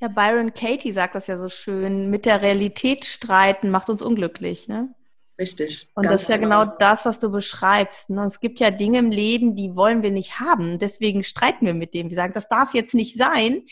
Ja, 0.00 0.08
Byron 0.08 0.54
Katie 0.54 0.92
sagt 0.92 1.14
das 1.14 1.26
ja 1.26 1.38
so 1.38 1.48
schön, 1.48 2.10
mit 2.10 2.26
der 2.26 2.42
Realität 2.42 3.04
streiten 3.04 3.70
macht 3.70 3.90
uns 3.90 4.02
unglücklich, 4.02 4.68
ne? 4.68 4.94
Richtig. 5.38 5.88
Und 5.94 6.10
das 6.10 6.22
ist 6.22 6.28
ja 6.28 6.36
genau. 6.36 6.64
genau 6.64 6.76
das, 6.78 7.04
was 7.04 7.18
du 7.18 7.28
beschreibst. 7.30 8.10
Ne? 8.10 8.24
Es 8.24 8.38
gibt 8.38 8.60
ja 8.60 8.70
Dinge 8.70 8.98
im 8.98 9.10
Leben, 9.10 9.56
die 9.56 9.74
wollen 9.74 10.02
wir 10.02 10.12
nicht 10.12 10.38
haben. 10.38 10.78
Deswegen 10.78 11.24
streiten 11.24 11.66
wir 11.66 11.74
mit 11.74 11.92
dem. 11.92 12.08
Wir 12.08 12.14
sagen, 12.14 12.34
das 12.34 12.48
darf 12.48 12.72
jetzt 12.72 12.94
nicht 12.94 13.18
sein. 13.18 13.64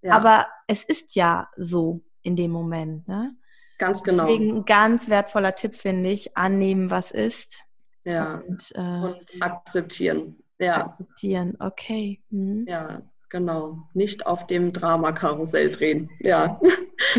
Ja. 0.00 0.12
Aber 0.12 0.46
es 0.68 0.84
ist 0.84 1.16
ja 1.16 1.48
so 1.56 2.02
in 2.22 2.36
dem 2.36 2.52
Moment. 2.52 3.08
Ne? 3.08 3.34
Ganz 3.78 4.04
genau. 4.04 4.26
Deswegen 4.26 4.58
ein 4.58 4.64
ganz 4.64 5.08
wertvoller 5.08 5.56
Tipp, 5.56 5.74
finde 5.74 6.10
ich, 6.10 6.36
annehmen, 6.36 6.90
was 6.90 7.10
ist. 7.10 7.64
Ja. 8.04 8.36
Und, 8.46 8.70
äh, 8.76 8.80
und 8.80 9.26
akzeptieren. 9.40 10.36
Ja. 10.58 10.86
Akzeptieren, 10.86 11.56
okay. 11.60 12.20
Mhm. 12.30 12.66
Ja, 12.68 13.02
genau. 13.30 13.78
Nicht 13.94 14.26
auf 14.26 14.46
dem 14.46 14.72
Dramakarussell 14.72 15.70
drehen. 15.70 16.10
Ja. 16.20 16.60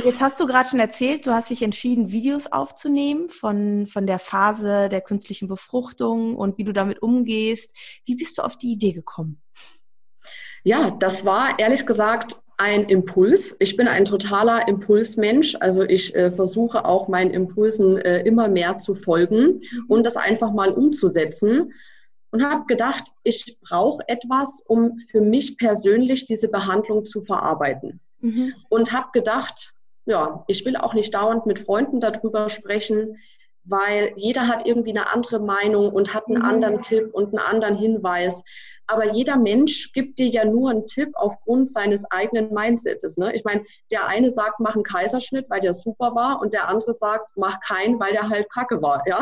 Jetzt 0.03 0.19
hast 0.19 0.39
du 0.39 0.45
gerade 0.45 0.67
schon 0.67 0.79
erzählt, 0.79 1.25
du 1.25 1.31
hast 1.31 1.49
dich 1.49 1.63
entschieden, 1.63 2.11
Videos 2.11 2.51
aufzunehmen 2.51 3.29
von, 3.29 3.87
von 3.87 4.05
der 4.07 4.19
Phase 4.19 4.89
der 4.89 5.01
künstlichen 5.01 5.47
Befruchtung 5.47 6.35
und 6.35 6.57
wie 6.57 6.63
du 6.63 6.73
damit 6.73 7.01
umgehst. 7.01 7.75
Wie 8.05 8.15
bist 8.15 8.37
du 8.37 8.41
auf 8.41 8.57
die 8.57 8.71
Idee 8.71 8.91
gekommen? 8.91 9.41
Ja, 10.63 10.91
das 10.91 11.25
war 11.25 11.57
ehrlich 11.57 11.85
gesagt 11.85 12.35
ein 12.57 12.83
Impuls. 12.89 13.55
Ich 13.59 13.77
bin 13.77 13.87
ein 13.87 14.03
totaler 14.03 14.67
Impulsmensch. 14.67 15.55
Also 15.61 15.83
ich 15.83 16.13
äh, 16.13 16.29
versuche 16.29 16.83
auch 16.83 17.07
meinen 17.07 17.31
Impulsen 17.31 17.97
äh, 17.97 18.19
immer 18.23 18.49
mehr 18.49 18.79
zu 18.79 18.95
folgen 18.95 19.61
mhm. 19.61 19.85
und 19.87 20.05
das 20.05 20.17
einfach 20.17 20.51
mal 20.51 20.71
umzusetzen. 20.71 21.71
Und 22.31 22.43
habe 22.43 22.65
gedacht, 22.65 23.05
ich 23.23 23.57
brauche 23.61 24.07
etwas, 24.07 24.61
um 24.61 24.99
für 24.99 25.21
mich 25.21 25.57
persönlich 25.57 26.25
diese 26.25 26.47
Behandlung 26.47 27.05
zu 27.05 27.21
verarbeiten. 27.21 27.99
Mhm. 28.21 28.53
Und 28.69 28.91
habe 28.93 29.09
gedacht, 29.13 29.73
ja, 30.05 30.43
ich 30.47 30.65
will 30.65 30.75
auch 30.75 30.93
nicht 30.93 31.13
dauernd 31.13 31.45
mit 31.45 31.59
Freunden 31.59 31.99
darüber 31.99 32.49
sprechen, 32.49 33.17
weil 33.63 34.13
jeder 34.15 34.47
hat 34.47 34.65
irgendwie 34.65 34.91
eine 34.91 35.11
andere 35.11 35.39
Meinung 35.39 35.91
und 35.91 36.13
hat 36.13 36.27
einen 36.27 36.39
mhm. 36.39 36.45
anderen 36.45 36.81
Tipp 36.81 37.09
und 37.13 37.29
einen 37.29 37.39
anderen 37.39 37.75
Hinweis. 37.75 38.43
Aber 38.89 39.13
jeder 39.13 39.37
Mensch 39.37 39.93
gibt 39.93 40.17
dir 40.17 40.29
ja 40.29 40.43
nur 40.43 40.71
einen 40.71 40.87
Tipp 40.87 41.09
aufgrund 41.13 41.69
seines 41.69 42.09
eigenen 42.09 42.51
Mindsets. 42.51 43.17
Ne? 43.17 43.35
Ich 43.35 43.43
meine, 43.43 43.63
der 43.91 44.07
eine 44.07 44.31
sagt, 44.31 44.59
mach 44.59 44.73
einen 44.73 44.83
Kaiserschnitt, 44.83 45.47
weil 45.47 45.61
der 45.61 45.75
super 45.75 46.15
war, 46.15 46.41
und 46.41 46.53
der 46.53 46.67
andere 46.67 46.95
sagt, 46.95 47.27
mach 47.35 47.59
keinen, 47.59 47.99
weil 47.99 48.13
der 48.13 48.29
halt 48.29 48.49
kacke 48.51 48.81
war. 48.81 49.03
Ja? 49.05 49.19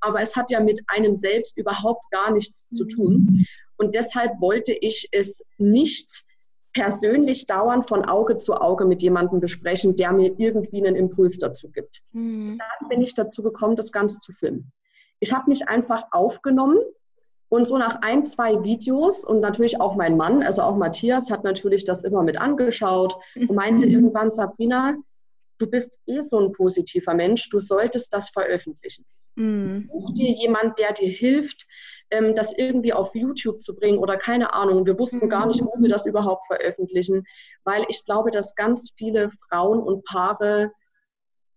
Aber 0.00 0.22
es 0.22 0.34
hat 0.34 0.50
ja 0.50 0.60
mit 0.60 0.80
einem 0.86 1.14
selbst 1.14 1.58
überhaupt 1.58 2.10
gar 2.10 2.30
nichts 2.30 2.70
zu 2.70 2.86
tun. 2.86 3.44
Und 3.76 3.94
deshalb 3.94 4.40
wollte 4.40 4.72
ich 4.72 5.10
es 5.12 5.44
nicht 5.58 6.24
persönlich 6.72 7.46
dauernd 7.46 7.86
von 7.86 8.06
Auge 8.06 8.38
zu 8.38 8.54
Auge 8.54 8.86
mit 8.86 9.02
jemandem 9.02 9.40
besprechen, 9.40 9.94
der 9.94 10.12
mir 10.12 10.32
irgendwie 10.38 10.78
einen 10.78 10.96
Impuls 10.96 11.36
dazu 11.36 11.70
gibt. 11.70 12.00
Mhm. 12.12 12.58
Dann 12.80 12.88
bin 12.88 13.02
ich 13.02 13.14
dazu 13.14 13.42
gekommen, 13.42 13.76
das 13.76 13.92
Ganze 13.92 14.20
zu 14.20 14.32
filmen. 14.32 14.72
Ich 15.20 15.34
habe 15.34 15.50
mich 15.50 15.68
einfach 15.68 16.04
aufgenommen 16.12 16.78
und 17.52 17.66
so 17.66 17.76
nach 17.76 18.00
ein, 18.00 18.24
zwei 18.24 18.64
Videos 18.64 19.26
und 19.26 19.40
natürlich 19.40 19.78
auch 19.78 19.94
mein 19.94 20.16
Mann, 20.16 20.42
also 20.42 20.62
auch 20.62 20.74
Matthias, 20.74 21.30
hat 21.30 21.44
natürlich 21.44 21.84
das 21.84 22.02
immer 22.02 22.22
mit 22.22 22.40
angeschaut 22.40 23.14
und 23.36 23.52
meinte 23.52 23.86
mhm. 23.86 23.92
irgendwann, 23.92 24.30
Sabrina, 24.30 24.94
du 25.58 25.66
bist 25.66 26.00
eh 26.06 26.22
so 26.22 26.40
ein 26.40 26.52
positiver 26.52 27.12
Mensch, 27.12 27.50
du 27.50 27.60
solltest 27.60 28.14
das 28.14 28.30
veröffentlichen. 28.30 29.04
Mhm. 29.34 29.90
Such 29.92 30.14
dir 30.14 30.30
jemand, 30.30 30.78
der 30.78 30.94
dir 30.94 31.10
hilft, 31.10 31.66
ähm, 32.10 32.34
das 32.34 32.56
irgendwie 32.56 32.94
auf 32.94 33.14
YouTube 33.14 33.60
zu 33.60 33.76
bringen 33.76 33.98
oder 33.98 34.16
keine 34.16 34.54
Ahnung. 34.54 34.86
Wir 34.86 34.98
wussten 34.98 35.28
gar 35.28 35.44
nicht, 35.44 35.60
wo 35.60 35.74
wir 35.78 35.90
das 35.90 36.06
überhaupt 36.06 36.46
veröffentlichen, 36.46 37.26
weil 37.64 37.84
ich 37.88 38.02
glaube, 38.06 38.30
dass 38.30 38.54
ganz 38.54 38.94
viele 38.96 39.28
Frauen 39.28 39.80
und 39.80 40.06
Paare 40.06 40.72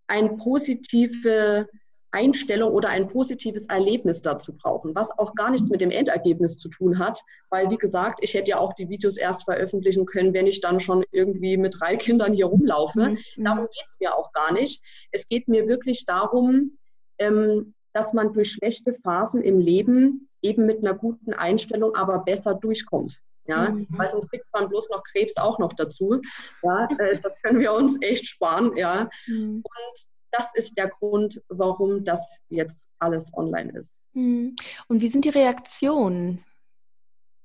eine 0.08 0.36
positive 0.36 1.70
Einstellung 2.16 2.72
oder 2.72 2.90
ein 2.90 3.08
positives 3.08 3.66
Erlebnis 3.66 4.22
dazu 4.22 4.56
brauchen, 4.56 4.96
was 4.96 5.12
auch 5.20 5.36
gar 5.36 5.52
nichts 5.52 5.70
mit 5.70 5.82
dem 5.82 5.92
Endergebnis 5.92 6.58
zu 6.58 6.70
tun 6.70 6.98
hat, 6.98 7.22
weil 7.50 7.70
wie 7.70 7.78
gesagt, 7.78 8.20
ich 8.22 8.34
hätte 8.34 8.52
ja 8.52 8.58
auch 8.58 8.74
die 8.74 8.90
Videos 8.90 9.18
erst 9.18 9.44
veröffentlichen 9.44 10.06
können, 10.06 10.34
wenn 10.34 10.48
ich 10.48 10.62
dann 10.62 10.80
schon 10.80 11.04
irgendwie 11.12 11.58
mit 11.58 11.76
drei 11.80 11.98
Kindern 11.98 12.34
hier 12.34 12.46
rumlaufe. 12.46 13.10
Mhm. 13.10 13.44
Darum 13.44 13.66
geht 13.66 13.86
es 13.88 13.98
mir 14.00 14.16
auch 14.16 14.32
gar 14.32 14.54
nicht. 14.54 14.82
Es 15.12 15.28
geht 15.28 15.50
mir 15.50 15.68
wirklich 15.68 16.06
darum, 16.06 16.78
ähm, 17.20 17.74
dass 17.94 18.14
man 18.14 18.32
durch 18.32 18.52
schlechte 18.52 18.94
Phasen 18.94 19.42
im 19.42 19.60
Leben 19.60 20.30
eben 20.42 20.66
mit 20.66 20.80
einer 20.80 20.94
guten 20.94 21.34
Einstellung 21.34 21.96
aber 21.96 22.20
besser 22.20 22.54
durchkommt. 22.54 23.22
Ja, 23.48 23.70
mhm. 23.70 23.88
weil 23.90 24.08
sonst 24.08 24.30
kriegt 24.30 24.46
man 24.54 24.70
bloß 24.70 24.90
noch 24.90 25.04
Krebs 25.04 25.38
auch 25.38 25.60
noch 25.60 25.74
dazu. 25.74 26.20
Ja, 26.64 26.88
äh, 26.98 27.20
das 27.22 27.40
können 27.42 27.60
wir 27.60 27.74
uns 27.74 27.98
echt 28.02 28.26
sparen. 28.28 28.76
Ja, 28.76 29.10
mhm. 29.28 29.62
und 29.64 30.15
das 30.36 30.54
ist 30.56 30.78
der 30.78 30.88
Grund, 30.88 31.42
warum 31.50 32.04
das 32.04 32.38
jetzt 32.50 32.88
alles 33.00 33.32
online 33.34 33.72
ist. 33.78 34.00
Mhm. 34.14 34.56
Und 34.88 35.02
wie 35.02 35.08
sind 35.08 35.26
die 35.26 35.30
Reaktionen? 35.30 36.44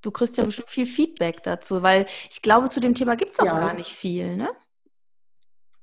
Du 0.02 0.10
kriegst 0.10 0.36
ja 0.38 0.44
bestimmt 0.44 0.70
viel 0.70 0.86
Feedback 0.86 1.42
dazu, 1.42 1.82
weil 1.82 2.06
ich 2.30 2.40
glaube, 2.40 2.70
zu 2.70 2.80
dem 2.80 2.94
Thema 2.94 3.16
gibt 3.16 3.32
es 3.32 3.38
auch 3.38 3.44
ja. 3.44 3.58
gar 3.58 3.74
nicht 3.74 3.92
viel, 3.92 4.36
ne? 4.36 4.50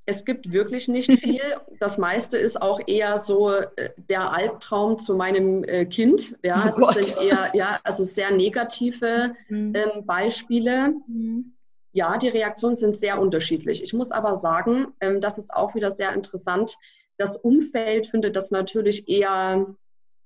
Es 0.09 0.23
gibt 0.23 0.51
wirklich 0.51 0.87
nicht 0.87 1.11
viel. 1.21 1.41
Das 1.79 1.97
meiste 1.97 2.37
ist 2.37 2.59
auch 2.59 2.79
eher 2.87 3.19
so 3.19 3.51
äh, 3.51 3.91
der 3.97 4.31
Albtraum 4.31 4.99
zu 4.99 5.15
meinem 5.15 5.63
äh, 5.65 5.85
Kind. 5.85 6.35
Ja, 6.43 6.63
oh 6.65 6.89
es 6.89 7.09
sind 7.09 7.21
eher 7.21 7.51
ja, 7.53 7.79
also 7.83 8.03
sehr 8.03 8.31
negative 8.31 9.35
mhm. 9.49 9.73
ähm, 9.75 10.05
Beispiele. 10.05 10.93
Mhm. 11.07 11.53
Ja, 11.91 12.17
die 12.17 12.29
Reaktionen 12.29 12.75
sind 12.75 12.97
sehr 12.97 13.19
unterschiedlich. 13.19 13.83
Ich 13.83 13.93
muss 13.93 14.11
aber 14.11 14.35
sagen, 14.35 14.93
ähm, 15.01 15.19
das 15.19 15.37
ist 15.37 15.53
auch 15.53 15.75
wieder 15.75 15.91
sehr 15.91 16.13
interessant. 16.13 16.77
Das 17.17 17.38
Umfeld 17.38 18.07
findet 18.07 18.36
das 18.36 18.51
natürlich 18.51 19.07
eher, 19.07 19.75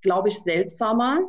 glaube 0.01 0.29
ich, 0.29 0.39
seltsamer. 0.39 1.21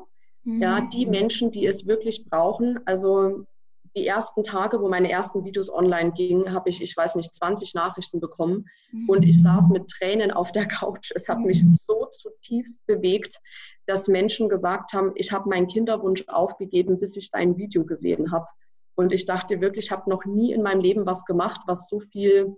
Mhm. 0.44 0.60
Ja, 0.60 0.80
die 0.80 1.06
Menschen, 1.06 1.50
die 1.50 1.66
es 1.66 1.86
wirklich 1.86 2.28
brauchen. 2.28 2.80
Also 2.84 3.46
die 3.94 4.06
ersten 4.06 4.42
Tage, 4.42 4.80
wo 4.80 4.88
meine 4.88 5.10
ersten 5.10 5.44
Videos 5.44 5.72
online 5.72 6.12
gingen, 6.12 6.52
habe 6.52 6.70
ich, 6.70 6.82
ich 6.82 6.96
weiß 6.96 7.14
nicht, 7.16 7.34
20 7.34 7.74
Nachrichten 7.74 8.20
bekommen 8.20 8.66
mhm. 8.90 9.08
und 9.08 9.22
ich 9.24 9.42
saß 9.42 9.68
mit 9.68 9.88
Tränen 9.88 10.30
auf 10.30 10.52
der 10.52 10.66
Couch. 10.66 11.12
Es 11.14 11.28
hat 11.28 11.40
mich 11.40 11.62
mhm. 11.62 11.76
so 11.78 12.06
zutiefst 12.06 12.84
bewegt, 12.86 13.38
dass 13.86 14.08
Menschen 14.08 14.48
gesagt 14.48 14.92
haben, 14.92 15.12
ich 15.16 15.32
habe 15.32 15.48
meinen 15.48 15.68
Kinderwunsch 15.68 16.24
aufgegeben, 16.28 17.00
bis 17.00 17.16
ich 17.16 17.30
dein 17.30 17.56
Video 17.56 17.84
gesehen 17.84 18.32
habe. 18.32 18.46
Und 18.94 19.12
ich 19.12 19.26
dachte 19.26 19.60
wirklich, 19.60 19.86
ich 19.86 19.90
habe 19.90 20.08
noch 20.08 20.24
nie 20.24 20.52
in 20.52 20.62
meinem 20.62 20.80
Leben 20.80 21.06
was 21.06 21.24
gemacht, 21.24 21.62
was 21.66 21.88
so 21.88 22.00
viel 22.00 22.56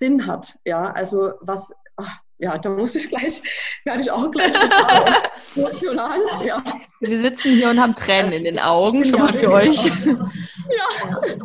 Sinn 0.00 0.26
hat. 0.26 0.58
Ja, 0.64 0.90
also 0.92 1.32
was, 1.40 1.72
ach, 1.96 2.18
ja, 2.38 2.58
da 2.58 2.70
muss 2.70 2.94
ich 2.94 3.08
gleich, 3.08 3.42
werde 3.84 4.00
ich 4.00 4.10
auch 4.10 4.30
gleich 4.30 4.52
emotional. 5.56 6.18
Ja. 6.44 6.64
Wir 7.00 7.20
sitzen 7.20 7.52
hier 7.52 7.70
und 7.70 7.80
haben 7.80 7.94
Tränen 7.94 8.32
in 8.32 8.44
den 8.44 8.58
Augen, 8.58 9.04
schon 9.04 9.20
mal 9.20 9.32
für 9.32 9.50
euch. 9.52 9.84
Ja, 9.84 11.26
ist, 11.26 11.44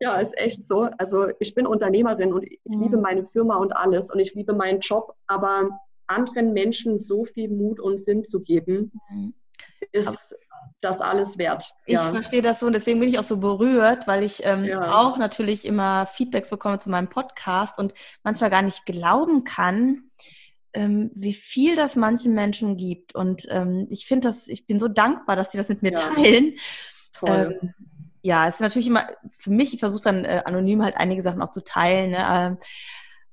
ja, 0.00 0.20
ist 0.20 0.36
echt 0.36 0.66
so. 0.66 0.88
Also 0.98 1.28
ich 1.38 1.54
bin 1.54 1.66
Unternehmerin 1.66 2.32
und 2.32 2.44
ich 2.44 2.58
mhm. 2.64 2.82
liebe 2.82 2.96
meine 2.96 3.22
Firma 3.22 3.56
und 3.56 3.74
alles 3.74 4.10
und 4.10 4.18
ich 4.18 4.34
liebe 4.34 4.52
meinen 4.52 4.80
Job, 4.80 5.14
aber 5.28 5.70
anderen 6.08 6.52
Menschen 6.52 6.98
so 6.98 7.24
viel 7.24 7.48
Mut 7.48 7.80
und 7.80 7.98
Sinn 7.98 8.24
zu 8.24 8.40
geben, 8.40 8.92
mhm. 9.10 9.34
ist 9.92 10.34
das 10.86 11.00
alles 11.00 11.38
wert. 11.38 11.70
Ich 11.84 11.94
ja. 11.94 12.10
verstehe 12.10 12.42
das 12.42 12.60
so 12.60 12.66
und 12.66 12.72
deswegen 12.72 13.00
bin 13.00 13.08
ich 13.08 13.18
auch 13.18 13.24
so 13.24 13.38
berührt, 13.38 14.06
weil 14.06 14.22
ich 14.22 14.44
ähm, 14.44 14.64
ja. 14.64 14.94
auch 14.94 15.18
natürlich 15.18 15.64
immer 15.64 16.06
Feedbacks 16.06 16.50
bekomme 16.50 16.78
zu 16.78 16.90
meinem 16.90 17.08
Podcast 17.08 17.78
und 17.78 17.92
manchmal 18.22 18.50
gar 18.50 18.62
nicht 18.62 18.86
glauben 18.86 19.44
kann, 19.44 20.10
ähm, 20.72 21.10
wie 21.14 21.32
viel 21.32 21.74
das 21.76 21.96
manchen 21.96 22.34
Menschen 22.34 22.76
gibt. 22.76 23.14
Und 23.14 23.46
ähm, 23.50 23.86
ich 23.90 24.06
finde 24.06 24.28
das, 24.28 24.48
ich 24.48 24.66
bin 24.66 24.78
so 24.78 24.88
dankbar, 24.88 25.36
dass 25.36 25.52
sie 25.52 25.58
das 25.58 25.68
mit 25.68 25.82
mir 25.82 25.92
ja. 25.92 25.98
teilen. 25.98 26.54
Toll. 27.12 27.58
Ähm, 27.60 27.74
ja, 28.22 28.48
es 28.48 28.54
ist 28.54 28.60
natürlich 28.60 28.88
immer 28.88 29.08
für 29.38 29.50
mich, 29.50 29.72
ich 29.72 29.80
versuche 29.80 30.02
dann 30.02 30.24
äh, 30.24 30.42
anonym 30.44 30.82
halt 30.82 30.96
einige 30.96 31.22
Sachen 31.22 31.42
auch 31.42 31.50
zu 31.50 31.62
teilen. 31.62 32.10
Ne? 32.10 32.26
Ähm, 32.28 32.58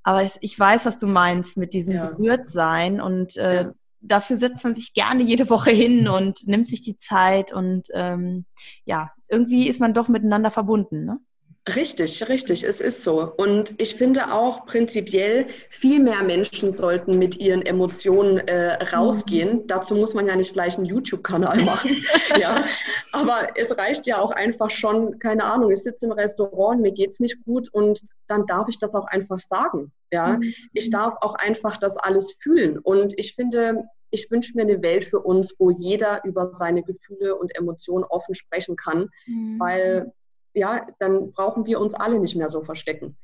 aber 0.03 0.23
ich, 0.23 0.33
ich, 0.41 0.59
weiß, 0.59 0.85
was 0.85 0.99
du 0.99 1.07
meinst 1.07 1.57
mit 1.57 1.73
diesem. 1.73 1.97
Berührtsein 1.97 3.01
und 3.01 3.37
äh. 3.37 3.71
Dafür 4.03 4.35
setzt 4.35 4.63
man 4.63 4.75
sich 4.75 4.93
gerne 4.93 5.23
jede 5.23 5.49
Woche 5.49 5.71
hin 5.71 6.07
und 6.07 6.45
nimmt 6.45 6.67
sich 6.67 6.81
die 6.81 6.97
Zeit 6.97 7.53
und 7.53 7.87
ähm, 7.93 8.45
ja, 8.85 9.11
irgendwie 9.27 9.67
ist 9.67 9.79
man 9.79 9.93
doch 9.93 10.07
miteinander 10.07 10.51
verbunden. 10.51 11.05
Ne? 11.05 11.19
Richtig, 11.65 12.27
richtig, 12.27 12.63
es 12.65 12.81
ist 12.81 13.03
so. 13.03 13.33
Und 13.37 13.79
ich 13.79 13.95
finde 13.95 14.33
auch 14.33 14.65
prinzipiell, 14.65 15.47
viel 15.69 16.01
mehr 16.01 16.21
Menschen 16.21 16.71
sollten 16.71 17.17
mit 17.17 17.37
ihren 17.37 17.61
Emotionen 17.61 18.39
äh, 18.39 18.83
rausgehen. 18.93 19.59
Mhm. 19.59 19.67
Dazu 19.67 19.95
muss 19.95 20.13
man 20.13 20.27
ja 20.27 20.35
nicht 20.35 20.53
gleich 20.53 20.75
einen 20.77 20.85
YouTube-Kanal 20.85 21.61
machen. 21.63 22.03
ja. 22.37 22.65
Aber 23.13 23.47
es 23.55 23.77
reicht 23.77 24.07
ja 24.07 24.19
auch 24.19 24.31
einfach 24.31 24.71
schon, 24.71 25.19
keine 25.19 25.45
Ahnung, 25.45 25.71
ich 25.71 25.81
sitze 25.81 26.07
im 26.07 26.11
Restaurant, 26.11 26.81
mir 26.81 26.91
geht 26.91 27.11
es 27.11 27.21
nicht 27.21 27.45
gut 27.45 27.69
und 27.71 28.01
dann 28.27 28.45
darf 28.45 28.67
ich 28.67 28.77
das 28.77 28.93
auch 28.93 29.05
einfach 29.05 29.39
sagen. 29.39 29.93
Ja. 30.11 30.33
Mhm. 30.33 30.53
Ich 30.73 30.89
darf 30.89 31.15
auch 31.21 31.35
einfach 31.35 31.77
das 31.77 31.95
alles 31.95 32.33
fühlen. 32.33 32.77
Und 32.77 33.17
ich 33.17 33.35
finde, 33.35 33.85
ich 34.09 34.29
wünsche 34.29 34.51
mir 34.55 34.63
eine 34.63 34.81
Welt 34.81 35.05
für 35.05 35.19
uns, 35.19 35.55
wo 35.59 35.71
jeder 35.71 36.25
über 36.25 36.53
seine 36.53 36.83
Gefühle 36.83 37.37
und 37.37 37.55
Emotionen 37.57 38.03
offen 38.03 38.35
sprechen 38.35 38.75
kann, 38.75 39.07
mhm. 39.27 39.59
weil 39.59 40.11
ja, 40.53 40.87
dann 40.99 41.31
brauchen 41.31 41.65
wir 41.65 41.79
uns 41.79 41.93
alle 41.93 42.19
nicht 42.19 42.35
mehr 42.35 42.49
so 42.49 42.61
verstecken. 42.61 43.17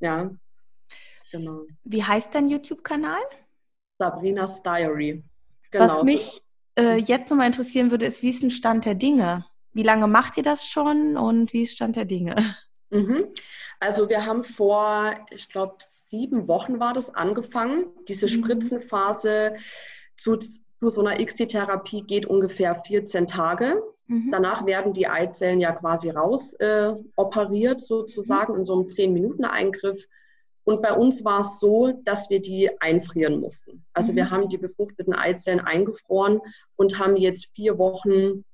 Ja, 0.00 0.30
genau. 1.30 1.62
Wie 1.84 2.02
heißt 2.02 2.34
dein 2.34 2.48
YouTube-Kanal? 2.48 3.20
Sabrinas 3.98 4.62
Diary. 4.62 5.22
Genau. 5.70 5.84
Was 5.84 6.02
mich 6.02 6.42
äh, 6.78 6.96
jetzt 6.96 7.30
nochmal 7.30 7.46
interessieren 7.46 7.90
würde, 7.90 8.06
ist, 8.06 8.22
wie 8.22 8.30
ist 8.30 8.42
ein 8.42 8.50
Stand 8.50 8.84
der 8.84 8.94
Dinge? 8.94 9.46
Wie 9.72 9.82
lange 9.82 10.06
macht 10.06 10.36
ihr 10.36 10.42
das 10.42 10.66
schon 10.66 11.16
und 11.16 11.52
wie 11.52 11.62
ist 11.62 11.74
Stand 11.74 11.96
der 11.96 12.04
Dinge? 12.04 12.56
Mhm. 12.90 13.26
Also 13.80 14.08
wir 14.08 14.24
haben 14.24 14.44
vor, 14.44 15.14
ich 15.30 15.48
glaube, 15.48 15.76
sieben 15.80 16.46
Wochen 16.48 16.78
war 16.78 16.92
das 16.92 17.14
angefangen. 17.14 17.86
Diese 18.08 18.26
mhm. 18.26 18.30
Spritzenphase 18.30 19.54
zu, 20.16 20.36
zu 20.36 20.90
so 20.90 21.04
einer 21.04 21.22
XT-Therapie 21.24 22.02
geht 22.02 22.26
ungefähr 22.26 22.76
14 22.86 23.26
Tage. 23.26 23.82
Mhm. 24.06 24.30
Danach 24.30 24.66
werden 24.66 24.92
die 24.92 25.06
Eizellen 25.06 25.60
ja 25.60 25.72
quasi 25.72 26.10
raus 26.10 26.54
äh, 26.54 26.92
operiert, 27.16 27.80
sozusagen, 27.80 28.52
mhm. 28.52 28.58
in 28.58 28.64
so 28.64 28.74
einem 28.74 28.88
10-Minuten-Eingriff. 28.88 30.06
Und 30.64 30.80
bei 30.82 30.92
uns 30.92 31.24
war 31.24 31.40
es 31.40 31.60
so, 31.60 31.92
dass 32.04 32.30
wir 32.30 32.40
die 32.40 32.70
einfrieren 32.80 33.40
mussten. 33.40 33.84
Also 33.92 34.12
mhm. 34.12 34.16
wir 34.16 34.30
haben 34.30 34.48
die 34.48 34.58
befruchteten 34.58 35.14
Eizellen 35.14 35.60
eingefroren 35.60 36.40
und 36.76 36.98
haben 36.98 37.16
jetzt 37.16 37.48
vier 37.54 37.78
Wochen, 37.78 38.44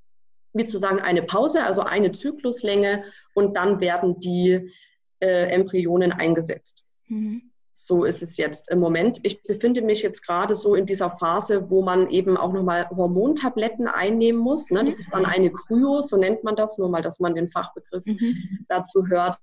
wie 0.52 0.66
zu 0.66 0.78
sagen, 0.78 1.00
eine 1.00 1.23
Pause, 1.23 1.62
also 1.64 1.83
eine 1.83 2.12
Zykluslänge 2.12 3.04
und 3.35 3.57
dann 3.57 3.80
werden 3.80 4.19
die 4.21 4.73
äh, 5.21 5.52
Embryonen 5.52 6.12
eingesetzt. 6.12 6.85
Mhm 7.07 7.50
so 7.87 8.04
ist 8.04 8.22
es 8.22 8.37
jetzt 8.37 8.70
im 8.70 8.80
Moment. 8.80 9.20
Ich 9.22 9.42
befinde 9.42 9.82
mich 9.82 10.02
jetzt 10.02 10.22
gerade 10.26 10.54
so 10.54 10.75
in 10.75 10.87
dieser 10.87 11.10
Phase, 11.10 11.70
wo 11.70 11.82
man 11.82 12.10
eben 12.10 12.37
auch 12.37 12.52
nochmal 12.52 12.88
Hormontabletten 12.90 13.88
einnehmen 13.88 14.40
muss. 14.40 14.70
Ne? 14.70 14.84
Das 14.84 14.99
ist 14.99 15.12
dann 15.12 15.26
eine 15.26 15.50
Kryo, 15.50 16.00
so 16.00 16.16
nennt 16.16 16.44
man 16.44 16.56
das, 16.56 16.78
nur 16.78 16.88
mal, 16.88 17.02
dass 17.02 17.20
man 17.20 17.34
den 17.34 17.50
Fachbegriff 17.50 18.04
mhm. 18.04 18.64
dazu 18.68 19.06
hört. 19.06 19.38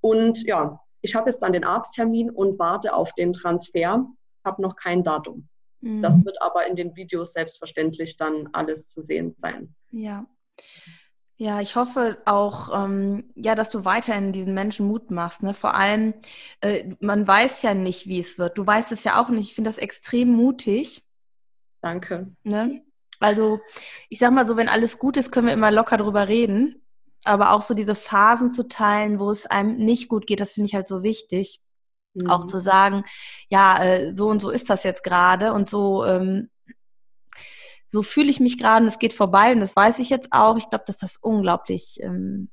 Und 0.00 0.44
ja, 0.46 0.80
ich 1.00 1.14
habe 1.14 1.30
jetzt 1.30 1.40
dann 1.42 1.52
den 1.52 1.64
Arzttermin 1.64 2.30
und 2.30 2.58
warte 2.58 2.94
auf 2.94 3.12
den 3.14 3.32
Transfer, 3.32 4.06
habe 4.44 4.62
noch 4.62 4.76
kein 4.76 5.04
Datum. 5.04 5.48
Mhm. 5.80 6.02
Das 6.02 6.24
wird 6.24 6.40
aber 6.42 6.66
in 6.66 6.76
den 6.76 6.96
Videos 6.96 7.32
selbstverständlich 7.32 8.16
dann 8.16 8.48
alles 8.52 8.88
zu 8.88 9.02
sehen 9.02 9.34
sein. 9.38 9.74
Ja. 9.90 10.26
Ja, 11.40 11.60
ich 11.60 11.76
hoffe 11.76 12.18
auch, 12.24 12.68
ähm, 12.74 13.30
ja, 13.36 13.54
dass 13.54 13.70
du 13.70 13.84
weiterhin 13.84 14.32
diesen 14.32 14.54
Menschen 14.54 14.88
Mut 14.88 15.12
machst. 15.12 15.44
Ne? 15.44 15.54
Vor 15.54 15.74
allem, 15.74 16.14
äh, 16.60 16.90
man 16.98 17.28
weiß 17.28 17.62
ja 17.62 17.74
nicht, 17.74 18.08
wie 18.08 18.18
es 18.18 18.38
wird. 18.38 18.58
Du 18.58 18.66
weißt 18.66 18.90
es 18.90 19.04
ja 19.04 19.20
auch 19.20 19.28
nicht. 19.28 19.50
Ich 19.50 19.54
finde 19.54 19.70
das 19.70 19.78
extrem 19.78 20.30
mutig. 20.30 21.04
Danke. 21.80 22.32
Ne? 22.42 22.82
Also, 23.20 23.60
ich 24.08 24.18
sag 24.18 24.32
mal 24.32 24.48
so, 24.48 24.56
wenn 24.56 24.68
alles 24.68 24.98
gut 24.98 25.16
ist, 25.16 25.30
können 25.30 25.46
wir 25.46 25.54
immer 25.54 25.70
locker 25.70 25.96
drüber 25.96 26.26
reden. 26.26 26.82
Aber 27.22 27.52
auch 27.52 27.62
so 27.62 27.74
diese 27.74 27.94
Phasen 27.94 28.50
zu 28.50 28.66
teilen, 28.66 29.20
wo 29.20 29.30
es 29.30 29.46
einem 29.46 29.76
nicht 29.76 30.08
gut 30.08 30.26
geht, 30.26 30.40
das 30.40 30.52
finde 30.52 30.66
ich 30.66 30.74
halt 30.74 30.88
so 30.88 31.04
wichtig. 31.04 31.60
Mhm. 32.14 32.30
Auch 32.30 32.48
zu 32.48 32.58
sagen, 32.58 33.04
ja, 33.48 33.80
äh, 33.84 34.12
so 34.12 34.28
und 34.28 34.40
so 34.40 34.50
ist 34.50 34.70
das 34.70 34.82
jetzt 34.82 35.04
gerade 35.04 35.52
und 35.52 35.70
so 35.70 36.04
ähm, 36.04 36.50
so 37.88 38.02
fühle 38.02 38.28
ich 38.28 38.38
mich 38.38 38.58
gerade 38.58 38.82
und 38.82 38.88
es 38.88 38.98
geht 38.98 39.14
vorbei 39.14 39.52
und 39.52 39.60
das 39.60 39.74
weiß 39.74 39.98
ich 39.98 40.10
jetzt 40.10 40.28
auch. 40.30 40.56
Ich 40.56 40.68
glaube, 40.68 40.84
dass 40.86 40.98
das 40.98 41.16
unglaublich 41.20 41.98
ähm, 42.02 42.50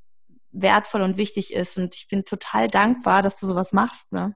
wertvoll 0.52 1.02
und 1.02 1.18
wichtig 1.18 1.54
ist 1.54 1.78
und 1.78 1.96
ich 1.96 2.08
bin 2.08 2.24
total 2.24 2.68
dankbar, 2.68 3.22
dass 3.22 3.40
du 3.40 3.46
sowas 3.46 3.74
machst. 3.74 4.12
Ne? 4.14 4.36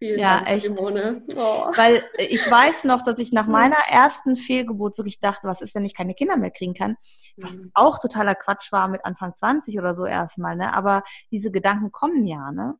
Vielen 0.00 0.18
ja, 0.18 0.36
Dank, 0.36 0.48
echt. 0.48 0.66
Simone. 0.66 1.22
Oh. 1.36 1.70
Weil 1.76 2.02
ich 2.16 2.50
weiß 2.50 2.84
noch, 2.84 3.02
dass 3.02 3.18
ich 3.18 3.32
nach 3.32 3.46
meiner 3.46 3.76
ersten 3.90 4.34
Fehlgeburt 4.34 4.96
wirklich 4.96 5.20
dachte, 5.20 5.46
was 5.46 5.60
ist, 5.60 5.74
wenn 5.74 5.84
ich 5.84 5.94
keine 5.94 6.14
Kinder 6.14 6.38
mehr 6.38 6.50
kriegen 6.50 6.72
kann? 6.72 6.96
Was 7.36 7.56
mhm. 7.56 7.70
auch 7.74 7.98
totaler 7.98 8.34
Quatsch 8.34 8.72
war 8.72 8.88
mit 8.88 9.04
Anfang 9.04 9.36
20 9.36 9.78
oder 9.78 9.94
so 9.94 10.06
erstmal, 10.06 10.56
ne? 10.56 10.72
Aber 10.72 11.02
diese 11.30 11.50
Gedanken 11.50 11.92
kommen 11.92 12.26
ja, 12.26 12.50
ne? 12.50 12.76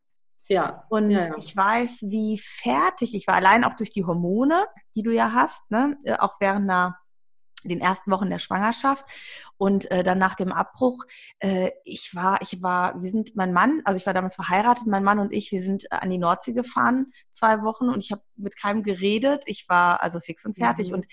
Ja. 0.49 0.87
Und 0.89 1.11
ja, 1.11 1.27
ja. 1.27 1.35
ich 1.37 1.55
weiß, 1.55 2.07
wie 2.09 2.39
fertig 2.39 3.15
ich 3.15 3.27
war, 3.27 3.35
allein 3.35 3.65
auch 3.65 3.75
durch 3.75 3.91
die 3.91 4.07
Hormone, 4.07 4.65
die 4.97 5.03
du 5.03 5.11
ja 5.11 5.33
hast, 5.35 5.71
ne? 5.71 5.99
Äh, 6.05 6.15
auch 6.15 6.41
während 6.41 6.71
einer 6.71 6.97
den 7.69 7.81
ersten 7.81 8.11
Wochen 8.11 8.31
der 8.31 8.39
Schwangerschaft 8.39 9.05
und 9.57 9.91
äh, 9.91 10.03
dann 10.03 10.19
nach 10.19 10.35
dem 10.35 10.53
Abbruch, 10.53 11.05
äh, 11.41 11.71
ich 11.85 12.15
war, 12.15 12.41
ich 12.43 12.63
war, 12.63 13.01
wir 13.01 13.11
sind, 13.11 13.37
mein 13.37 13.53
Mann, 13.53 13.83
also 13.85 13.97
ich 13.97 14.07
war 14.07 14.15
damals 14.15 14.35
verheiratet, 14.35 14.87
mein 14.87 15.05
Mann 15.05 15.19
und 15.19 15.33
ich, 15.33 15.53
wir 15.53 15.63
sind 15.63 15.91
an 15.93 16.11
die 16.11 16.19
Nordsee 16.19 16.53
gefahren, 16.53 17.13
zwei 17.33 17.63
Wochen 17.63 17.89
und 17.89 18.03
ich 18.03 18.13
habe 18.13 18.23
mit 18.37 18.57
keinem 18.57 18.83
geredet, 18.83 19.43
ich 19.47 19.69
war 19.69 20.03
also 20.03 20.21
fix 20.21 20.47
und 20.47 20.55
fertig 20.55 20.89
mhm. 20.89 20.95
und 20.95 21.07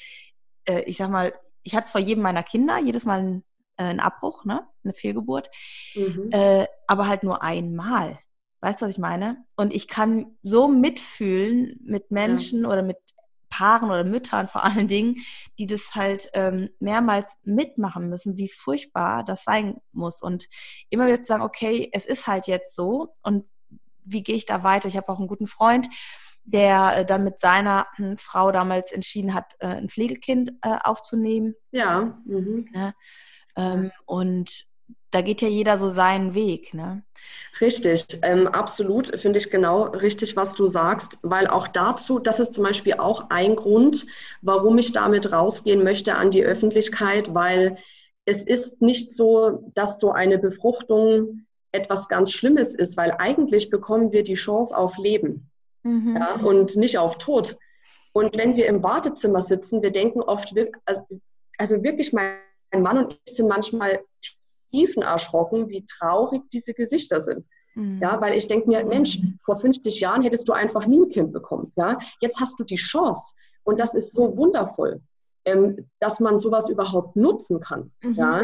äh, 0.65 0.81
ich 0.81 0.97
sag 0.97 1.09
mal, 1.09 1.33
ich 1.63 1.75
hatte 1.75 1.89
vor 1.89 2.01
jedem 2.01 2.23
meiner 2.23 2.43
Kinder 2.43 2.79
jedes 2.79 3.05
Mal 3.05 3.19
einen, 3.19 3.43
äh, 3.77 3.83
einen 3.83 3.99
Abbruch, 3.99 4.45
ne, 4.45 4.67
eine 4.83 4.93
Fehlgeburt, 4.93 5.49
mhm. 5.95 6.29
äh, 6.31 6.67
aber 6.87 7.07
halt 7.07 7.23
nur 7.23 7.43
einmal. 7.43 8.19
Weißt 8.59 8.81
du, 8.81 8.85
was 8.85 8.93
ich 8.93 8.97
meine? 8.97 9.45
Und 9.55 9.71
ich 9.71 9.87
kann 9.87 10.37
so 10.41 10.67
mitfühlen 10.67 11.79
mit 11.83 12.09
Menschen 12.09 12.63
ja. 12.63 12.69
oder 12.69 12.81
mit 12.81 12.97
Paaren 13.57 13.89
oder 13.89 14.03
Müttern 14.03 14.47
vor 14.47 14.63
allen 14.63 14.87
Dingen, 14.87 15.15
die 15.57 15.65
das 15.65 15.95
halt 15.95 16.29
ähm, 16.33 16.69
mehrmals 16.79 17.37
mitmachen 17.43 18.07
müssen, 18.07 18.37
wie 18.37 18.49
furchtbar 18.49 19.23
das 19.23 19.43
sein 19.43 19.77
muss. 19.91 20.21
Und 20.21 20.47
immer 20.89 21.07
wieder 21.07 21.21
zu 21.21 21.27
sagen, 21.27 21.43
okay, 21.43 21.89
es 21.91 22.05
ist 22.05 22.27
halt 22.27 22.45
jetzt 22.47 22.75
so 22.75 23.15
und 23.23 23.45
wie 24.03 24.23
gehe 24.23 24.35
ich 24.35 24.45
da 24.45 24.63
weiter? 24.63 24.87
Ich 24.87 24.95
habe 24.95 25.09
auch 25.09 25.17
einen 25.17 25.27
guten 25.27 25.47
Freund, 25.47 25.87
der 26.43 26.97
äh, 26.97 27.05
dann 27.05 27.23
mit 27.23 27.39
seiner 27.39 27.87
hm, 27.95 28.17
Frau 28.17 28.51
damals 28.51 28.91
entschieden 28.91 29.33
hat, 29.33 29.55
äh, 29.59 29.67
ein 29.67 29.89
Pflegekind 29.89 30.51
äh, 30.61 30.77
aufzunehmen. 30.83 31.55
Ja. 31.71 32.17
Mhm. 32.25 32.67
Ne? 32.71 32.93
Ähm, 33.57 33.91
und 34.05 34.65
da 35.11 35.21
geht 35.21 35.41
ja 35.41 35.47
jeder 35.47 35.77
so 35.77 35.89
seinen 35.89 36.33
Weg, 36.33 36.73
ne? 36.73 37.03
Richtig, 37.61 38.05
ähm, 38.21 38.47
absolut, 38.47 39.19
finde 39.19 39.39
ich 39.39 39.49
genau 39.49 39.83
richtig, 39.83 40.35
was 40.35 40.53
du 40.53 40.67
sagst, 40.67 41.17
weil 41.21 41.47
auch 41.47 41.67
dazu, 41.67 42.19
das 42.19 42.39
ist 42.39 42.53
zum 42.53 42.63
Beispiel 42.63 42.95
auch 42.95 43.29
ein 43.29 43.55
Grund, 43.55 44.05
warum 44.41 44.77
ich 44.77 44.91
damit 44.91 45.31
rausgehen 45.31 45.83
möchte 45.83 46.15
an 46.15 46.29
die 46.29 46.43
Öffentlichkeit, 46.43 47.33
weil 47.33 47.77
es 48.25 48.43
ist 48.43 48.81
nicht 48.81 49.11
so, 49.11 49.71
dass 49.73 49.99
so 49.99 50.11
eine 50.11 50.37
Befruchtung 50.37 51.45
etwas 51.71 52.09
ganz 52.09 52.31
Schlimmes 52.31 52.75
ist, 52.75 52.97
weil 52.97 53.15
eigentlich 53.17 53.69
bekommen 53.69 54.11
wir 54.11 54.23
die 54.23 54.35
Chance 54.35 54.77
auf 54.77 54.97
Leben 54.97 55.49
mhm. 55.83 56.17
ja, 56.17 56.35
und 56.35 56.75
nicht 56.75 56.97
auf 56.97 57.17
Tod. 57.17 57.57
Und 58.13 58.35
wenn 58.37 58.55
wir 58.55 58.65
im 58.67 58.83
Wartezimmer 58.83 59.41
sitzen, 59.41 59.81
wir 59.81 59.91
denken 59.91 60.21
oft, 60.21 60.53
also, 60.85 61.01
also 61.57 61.83
wirklich, 61.83 62.13
mein 62.13 62.37
Mann 62.75 62.97
und 62.97 63.19
ich 63.25 63.35
sind 63.35 63.47
manchmal 63.47 63.99
Tiefen 64.71 65.03
erschrocken, 65.03 65.69
wie 65.69 65.85
traurig 65.85 66.41
diese 66.51 66.73
Gesichter 66.73 67.21
sind. 67.21 67.45
Mhm. 67.75 67.99
Ja, 68.01 68.19
weil 68.21 68.35
ich 68.37 68.47
denke 68.47 68.67
mir, 68.67 68.83
Mensch, 68.85 69.19
vor 69.41 69.55
50 69.55 69.99
Jahren 69.99 70.21
hättest 70.21 70.47
du 70.47 70.53
einfach 70.53 70.87
nie 70.87 71.01
ein 71.01 71.09
Kind 71.09 71.31
bekommen. 71.33 71.71
Ja, 71.75 71.97
jetzt 72.21 72.39
hast 72.39 72.59
du 72.59 72.63
die 72.63 72.75
Chance 72.75 73.33
und 73.63 73.79
das 73.79 73.93
ist 73.95 74.13
so 74.13 74.35
wundervoll. 74.37 75.01
ähm, 75.47 75.89
dass 76.01 76.19
man 76.19 76.37
sowas 76.37 76.67
überhaupt 76.69 77.15
nutzen 77.15 77.61
kann. 77.61 77.91
Mhm. 78.01 78.15
Ja? 78.15 78.43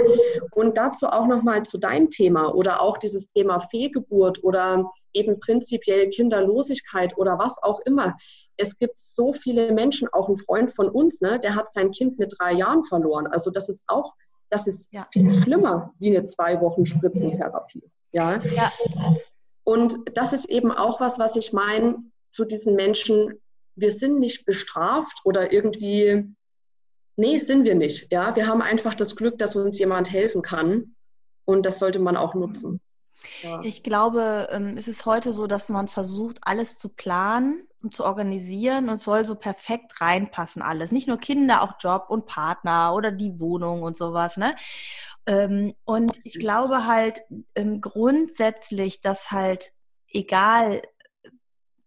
Und 0.52 0.78
dazu 0.78 1.08
auch 1.08 1.28
nochmal 1.28 1.64
zu 1.64 1.78
deinem 1.78 2.10
Thema 2.10 2.56
oder 2.56 2.82
auch 2.82 2.98
dieses 2.98 3.30
Thema 3.34 3.60
Fehlgeburt 3.60 4.42
oder 4.42 4.90
eben 5.12 5.40
prinzipiell 5.40 6.10
Kinderlosigkeit 6.10 7.18
oder 7.18 7.38
was 7.38 7.62
auch 7.62 7.82
immer. 7.82 8.16
Es 8.56 8.80
gibt 8.80 9.00
so 9.00 9.34
viele 9.34 9.74
Menschen, 9.74 10.08
auch 10.14 10.30
ein 10.30 10.38
Freund 10.38 10.72
von 10.72 10.88
uns, 10.90 11.20
ne, 11.20 11.40
der 11.40 11.56
hat 11.56 11.72
sein 11.72 11.92
Kind 11.92 12.20
mit 12.20 12.34
drei 12.40 12.54
Jahren 12.54 12.86
verloren. 12.86 13.28
Also 13.28 13.52
das 13.52 13.68
ist 13.68 13.84
auch, 13.88 14.14
das 14.54 14.68
ist 14.68 14.94
ja. 14.94 15.08
viel 15.12 15.34
schlimmer 15.34 15.94
wie 15.98 16.16
eine 16.16 16.24
zwei 16.26 16.62
Wochen 16.62 16.86
Spritzentherapie. 16.86 17.84
Ja? 18.12 18.40
ja. 18.44 18.72
Und 19.64 19.98
das 20.14 20.32
ist 20.32 20.46
eben 20.46 20.72
auch 20.72 21.00
was, 21.00 21.18
was 21.18 21.36
ich 21.36 21.54
meine 21.54 21.96
zu 22.30 22.46
diesen 22.46 22.76
Menschen. 22.76 23.42
Wir 23.76 23.92
sind 23.92 24.20
nicht 24.20 24.46
bestraft 24.46 25.22
oder 25.24 25.52
irgendwie, 25.52 26.36
nee, 27.16 27.40
sind 27.40 27.66
wir 27.66 27.74
nicht. 27.74 28.12
Ja, 28.12 28.36
wir 28.36 28.46
haben 28.46 28.62
einfach 28.62 28.94
das 28.94 29.16
Glück, 29.16 29.40
dass 29.40 29.56
uns 29.56 29.80
jemand 29.80 30.12
helfen 30.12 30.44
kann. 30.44 30.96
Und 31.46 31.66
das 31.66 31.80
sollte 31.80 31.98
man 31.98 32.16
auch 32.16 32.36
nutzen. 32.36 32.80
Ja. 33.42 33.62
Ich 33.62 33.84
glaube, 33.84 34.50
ähm, 34.52 34.76
es 34.78 34.88
ist 34.88 35.06
heute 35.06 35.34
so, 35.34 35.48
dass 35.48 35.70
man 35.70 35.88
versucht, 35.88 36.40
alles 36.42 36.78
zu 36.78 36.90
planen 36.90 37.68
und 37.82 37.94
zu 37.94 38.06
organisieren 38.06 38.90
und 38.90 38.98
soll 38.98 39.26
so 39.26 39.36
perfekt 39.36 40.02
reinpassen 40.02 40.62
alles. 40.62 40.92
Nicht 40.92 41.08
nur 41.08 41.18
Kinder, 41.18 41.62
auch 41.62 41.74
Job 41.80 42.06
und 42.10 42.26
Partner 42.26 42.94
oder 42.94 43.12
die 43.12 43.40
Wohnung 43.40 43.84
und 43.84 43.98
sowas. 43.98 44.38
Ne? 44.38 44.56
Ähm, 45.26 45.74
und 45.86 46.20
ich 46.26 46.40
glaube 46.40 46.86
halt 46.86 47.22
ähm, 47.56 47.82
grundsätzlich, 47.82 49.02
dass 49.02 49.32
halt 49.32 49.72
egal 50.08 50.82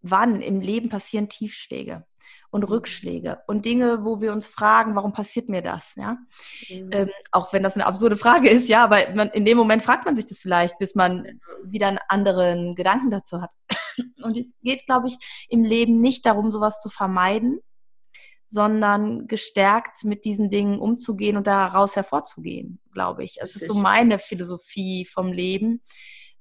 wann 0.03 0.43
im 0.43 0.61
Leben 0.61 0.89
passieren 0.89 1.29
Tiefschläge 1.29 2.07
und 2.57 2.63
mhm. 2.63 2.69
Rückschläge 2.71 3.43
und 3.47 3.67
Dinge, 3.67 4.05
wo 4.05 4.21
wir 4.23 4.33
uns 4.33 4.47
fragen, 4.47 4.97
warum 4.97 5.13
passiert 5.13 5.51
mir 5.51 5.61
das? 5.61 5.95
Ja, 5.95 6.17
mhm. 6.71 6.91
ähm, 6.91 7.11
auch 7.31 7.53
wenn 7.53 7.63
das 7.63 7.75
eine 7.75 7.87
absurde 7.87 8.17
Frage 8.17 8.49
ist, 8.49 8.69
ja, 8.69 8.83
aber 8.83 8.99
man, 9.15 9.29
in 9.29 9.45
dem 9.45 9.59
Moment 9.59 9.83
fragt 9.83 10.07
man 10.07 10.17
sich 10.17 10.27
das 10.27 10.39
vielleicht, 10.39 10.79
bis 10.79 10.95
man 10.95 11.41
wieder 11.63 11.89
einen 11.89 11.99
anderen 12.09 12.75
Gedanken 12.75 13.11
dazu 13.11 13.43
hat. 13.43 13.51
Und 14.23 14.39
es 14.39 14.47
geht, 14.63 14.87
glaube 14.87 15.09
ich, 15.09 15.19
im 15.51 15.63
Leben 15.65 16.01
nicht 16.01 16.25
darum, 16.25 16.51
sowas 16.51 16.81
zu 16.81 16.89
vermeiden, 16.89 17.61
sondern 18.49 19.27
gestärkt 19.27 20.05
mit 20.05 20.25
diesen 20.25 20.51
Dingen 20.51 20.79
umzugehen 20.79 21.37
und 21.37 21.49
daraus 21.49 21.97
hervorzugehen, 21.97 22.81
glaube 22.93 23.25
ich. 23.25 23.39
Es 23.41 23.57
ist 23.57 23.67
so 23.67 23.75
meine 23.75 24.21
Philosophie 24.21 25.05
vom 25.05 25.33
Leben. 25.33 25.83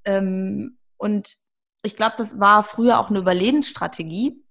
Ähm, 0.04 0.78
und 0.98 1.36
ich 1.82 1.96
glaube, 1.96 2.14
das 2.18 2.40
war 2.40 2.64
früher 2.64 3.00
auch 3.00 3.10
eine 3.10 3.20
Überlebensstrategie. 3.20 4.45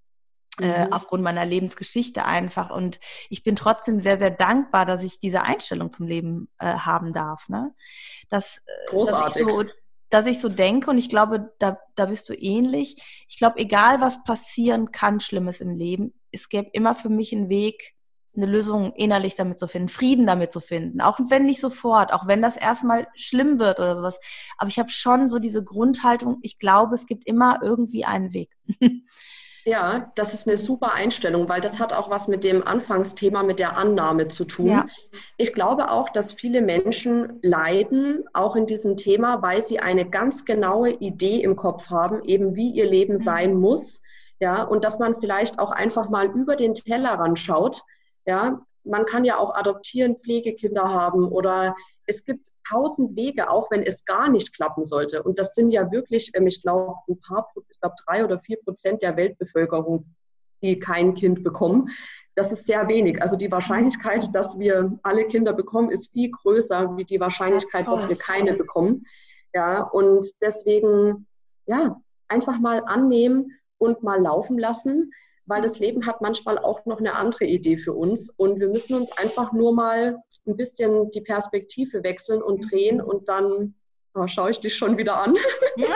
Äh, 0.60 0.86
mhm. 0.86 0.92
aufgrund 0.92 1.24
meiner 1.24 1.44
Lebensgeschichte 1.44 2.24
einfach. 2.24 2.70
Und 2.70 3.00
ich 3.28 3.42
bin 3.42 3.56
trotzdem 3.56 3.98
sehr, 3.98 4.18
sehr 4.18 4.30
dankbar, 4.30 4.86
dass 4.86 5.02
ich 5.02 5.18
diese 5.18 5.42
Einstellung 5.42 5.90
zum 5.90 6.06
Leben 6.06 6.48
äh, 6.60 6.66
haben 6.66 7.12
darf. 7.12 7.48
Ne? 7.48 7.74
Dass, 8.28 8.62
Großartig. 8.88 9.24
Dass 9.24 9.36
ich, 9.36 9.42
so, 9.42 9.64
dass 10.10 10.26
ich 10.26 10.38
so 10.38 10.48
denke 10.48 10.90
und 10.90 10.98
ich 10.98 11.08
glaube, 11.08 11.52
da, 11.58 11.80
da 11.96 12.06
bist 12.06 12.28
du 12.28 12.34
ähnlich. 12.34 13.24
Ich 13.28 13.36
glaube, 13.36 13.58
egal 13.58 14.00
was 14.00 14.22
passieren 14.22 14.92
kann, 14.92 15.18
Schlimmes 15.18 15.60
im 15.60 15.76
Leben, 15.76 16.14
es 16.30 16.48
gäbe 16.48 16.70
immer 16.72 16.94
für 16.94 17.08
mich 17.08 17.32
einen 17.32 17.48
Weg, 17.48 17.94
eine 18.36 18.46
Lösung 18.46 18.92
innerlich 18.94 19.34
damit 19.34 19.58
zu 19.58 19.66
finden, 19.66 19.88
Frieden 19.88 20.24
damit 20.24 20.52
zu 20.52 20.60
finden. 20.60 21.00
Auch 21.00 21.18
wenn 21.30 21.46
nicht 21.46 21.60
sofort, 21.60 22.12
auch 22.12 22.28
wenn 22.28 22.42
das 22.42 22.56
erstmal 22.56 23.08
schlimm 23.16 23.58
wird 23.58 23.80
oder 23.80 23.96
sowas. 23.96 24.20
Aber 24.56 24.68
ich 24.68 24.78
habe 24.78 24.90
schon 24.90 25.28
so 25.28 25.40
diese 25.40 25.64
Grundhaltung, 25.64 26.38
ich 26.42 26.60
glaube, 26.60 26.94
es 26.94 27.06
gibt 27.06 27.26
immer 27.26 27.58
irgendwie 27.60 28.04
einen 28.04 28.32
Weg. 28.32 28.50
Ja, 29.66 30.12
das 30.14 30.34
ist 30.34 30.46
eine 30.46 30.58
super 30.58 30.92
Einstellung, 30.92 31.48
weil 31.48 31.62
das 31.62 31.78
hat 31.78 31.94
auch 31.94 32.10
was 32.10 32.28
mit 32.28 32.44
dem 32.44 32.66
Anfangsthema, 32.66 33.42
mit 33.42 33.58
der 33.58 33.78
Annahme 33.78 34.28
zu 34.28 34.44
tun. 34.44 34.68
Ja. 34.68 34.86
Ich 35.38 35.54
glaube 35.54 35.90
auch, 35.90 36.10
dass 36.10 36.34
viele 36.34 36.60
Menschen 36.60 37.38
leiden, 37.42 38.24
auch 38.34 38.56
in 38.56 38.66
diesem 38.66 38.98
Thema, 38.98 39.40
weil 39.40 39.62
sie 39.62 39.78
eine 39.78 40.08
ganz 40.08 40.44
genaue 40.44 40.90
Idee 40.90 41.42
im 41.42 41.56
Kopf 41.56 41.88
haben, 41.88 42.22
eben 42.24 42.54
wie 42.56 42.70
ihr 42.70 42.86
Leben 42.86 43.14
mhm. 43.14 43.18
sein 43.18 43.54
muss. 43.54 44.02
Ja, 44.38 44.62
und 44.64 44.84
dass 44.84 44.98
man 44.98 45.18
vielleicht 45.18 45.58
auch 45.58 45.70
einfach 45.70 46.10
mal 46.10 46.26
über 46.26 46.56
den 46.56 46.74
Tellerrand 46.74 47.38
schaut. 47.38 47.82
Ja, 48.26 48.60
man 48.84 49.06
kann 49.06 49.24
ja 49.24 49.38
auch 49.38 49.54
adoptieren, 49.54 50.16
Pflegekinder 50.16 50.90
haben 50.90 51.26
oder 51.28 51.74
es 52.06 52.24
gibt 52.24 52.46
tausend 52.68 53.16
Wege, 53.16 53.50
auch 53.50 53.70
wenn 53.70 53.82
es 53.82 54.04
gar 54.04 54.28
nicht 54.28 54.54
klappen 54.54 54.84
sollte. 54.84 55.22
Und 55.22 55.38
das 55.38 55.54
sind 55.54 55.70
ja 55.70 55.90
wirklich, 55.90 56.30
ähm, 56.34 56.46
ich 56.46 56.62
glaube, 56.62 56.94
ein 57.08 57.18
paar, 57.20 57.50
ich 57.70 57.80
glaube, 57.80 57.96
drei 58.06 58.24
oder 58.24 58.38
vier 58.38 58.58
Prozent 58.62 59.02
der 59.02 59.16
Weltbevölkerung, 59.16 60.06
die 60.62 60.78
kein 60.78 61.14
Kind 61.14 61.44
bekommen. 61.44 61.90
Das 62.34 62.52
ist 62.52 62.66
sehr 62.66 62.88
wenig. 62.88 63.22
Also 63.22 63.36
die 63.36 63.50
Wahrscheinlichkeit, 63.50 64.34
dass 64.34 64.58
wir 64.58 64.98
alle 65.02 65.26
Kinder 65.26 65.52
bekommen, 65.52 65.90
ist 65.90 66.12
viel 66.12 66.30
größer 66.30 66.96
wie 66.96 67.04
die 67.04 67.20
Wahrscheinlichkeit, 67.20 67.86
dass 67.86 68.08
wir 68.08 68.16
keine 68.16 68.54
bekommen. 68.54 69.06
Ja, 69.52 69.82
und 69.82 70.26
deswegen, 70.40 71.26
ja, 71.66 72.00
einfach 72.28 72.58
mal 72.58 72.82
annehmen 72.86 73.52
und 73.78 74.02
mal 74.02 74.20
laufen 74.20 74.58
lassen 74.58 75.12
weil 75.46 75.62
das 75.62 75.78
Leben 75.78 76.06
hat 76.06 76.20
manchmal 76.20 76.58
auch 76.58 76.84
noch 76.86 76.98
eine 76.98 77.14
andere 77.14 77.44
Idee 77.44 77.76
für 77.76 77.92
uns 77.92 78.30
und 78.30 78.60
wir 78.60 78.68
müssen 78.68 78.94
uns 78.94 79.12
einfach 79.12 79.52
nur 79.52 79.74
mal 79.74 80.18
ein 80.46 80.56
bisschen 80.56 81.10
die 81.10 81.20
Perspektive 81.20 82.02
wechseln 82.02 82.42
und 82.42 82.70
drehen 82.70 83.00
und 83.00 83.28
dann 83.28 83.74
oh, 84.14 84.26
schaue 84.26 84.50
ich 84.50 84.60
dich 84.60 84.76
schon 84.76 84.96
wieder 84.96 85.22
an. 85.22 85.36
Ja. 85.76 85.88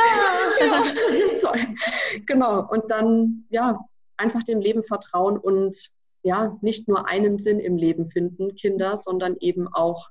ja. 0.61 1.55
genau. 2.27 2.69
Und 2.69 2.91
dann 2.91 3.45
ja 3.51 3.79
einfach 4.17 4.43
dem 4.43 4.61
Leben 4.61 4.83
vertrauen 4.83 5.39
und 5.39 5.77
ja 6.23 6.57
nicht 6.61 6.89
nur 6.89 7.07
einen 7.07 7.39
Sinn 7.39 7.61
im 7.61 7.77
Leben 7.77 8.05
finden, 8.05 8.55
Kinder, 8.55 8.97
sondern 8.97 9.37
eben 9.39 9.69
auch 9.69 10.09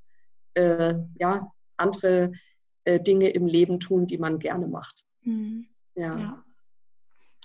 äh, 0.53 0.95
ja 1.19 1.51
andere 1.75 2.31
äh, 2.85 2.99
Dinge 2.99 3.29
im 3.29 3.45
Leben 3.45 3.79
tun, 3.79 4.07
die 4.07 4.17
man 4.17 4.39
gerne 4.39 4.67
macht. 4.67 5.03
Mhm. 5.23 5.67
ja. 5.95 6.17
ja. 6.17 6.43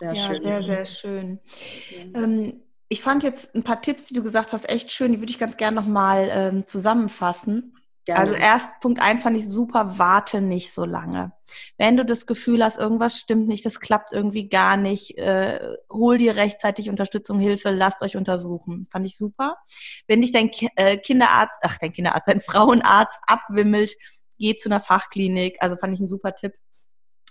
Sehr 0.03 0.15
ja, 0.15 0.35
schön. 0.35 0.43
sehr, 0.43 0.63
sehr 0.65 0.85
schön. 0.85 1.41
Ähm, 2.15 2.63
ich 2.89 3.01
fand 3.01 3.23
jetzt 3.23 3.55
ein 3.55 3.63
paar 3.63 3.81
Tipps, 3.81 4.09
die 4.09 4.15
du 4.15 4.23
gesagt 4.25 4.53
hast, 4.53 4.69
echt 4.69 4.91
schön. 4.91 5.13
Die 5.13 5.21
würde 5.21 5.31
ich 5.31 5.39
ganz 5.39 5.57
gerne 5.57 5.81
nochmal 5.81 6.29
ähm, 6.33 6.67
zusammenfassen. 6.67 7.77
Gerne. 8.05 8.21
Also 8.21 8.35
erst 8.35 8.81
Punkt 8.81 9.01
eins 9.01 9.23
fand 9.23 9.37
ich 9.37 9.49
super, 9.49 9.97
warte 9.97 10.41
nicht 10.41 10.73
so 10.73 10.85
lange. 10.85 11.33
Wenn 11.79 11.97
du 11.97 12.05
das 12.05 12.27
Gefühl 12.27 12.65
hast, 12.65 12.79
irgendwas 12.79 13.17
stimmt 13.17 13.47
nicht, 13.47 13.65
das 13.65 13.79
klappt 13.79 14.13
irgendwie 14.13 14.49
gar 14.49 14.77
nicht, 14.77 15.17
äh, 15.19 15.77
hol 15.89 16.19
dir 16.19 16.35
rechtzeitig 16.35 16.91
Unterstützung, 16.91 17.39
Hilfe, 17.39 17.71
lasst 17.71 18.03
euch 18.03 18.17
untersuchen. 18.17 18.89
Fand 18.91 19.07
ich 19.07 19.17
super. 19.17 19.57
Wenn 20.09 20.21
dich 20.21 20.33
dein 20.33 20.51
Ki 20.51 20.69
äh, 20.75 20.97
Kinderarzt, 20.97 21.61
ach 21.63 21.79
dein 21.79 21.93
Kinderarzt, 21.93 22.27
dein 22.27 22.41
Frauenarzt 22.41 23.23
abwimmelt, 23.29 23.95
geh 24.37 24.57
zu 24.57 24.69
einer 24.69 24.81
Fachklinik. 24.81 25.59
Also 25.61 25.77
fand 25.77 25.95
ich 25.95 26.01
ein 26.01 26.09
super 26.09 26.35
Tipp. 26.35 26.55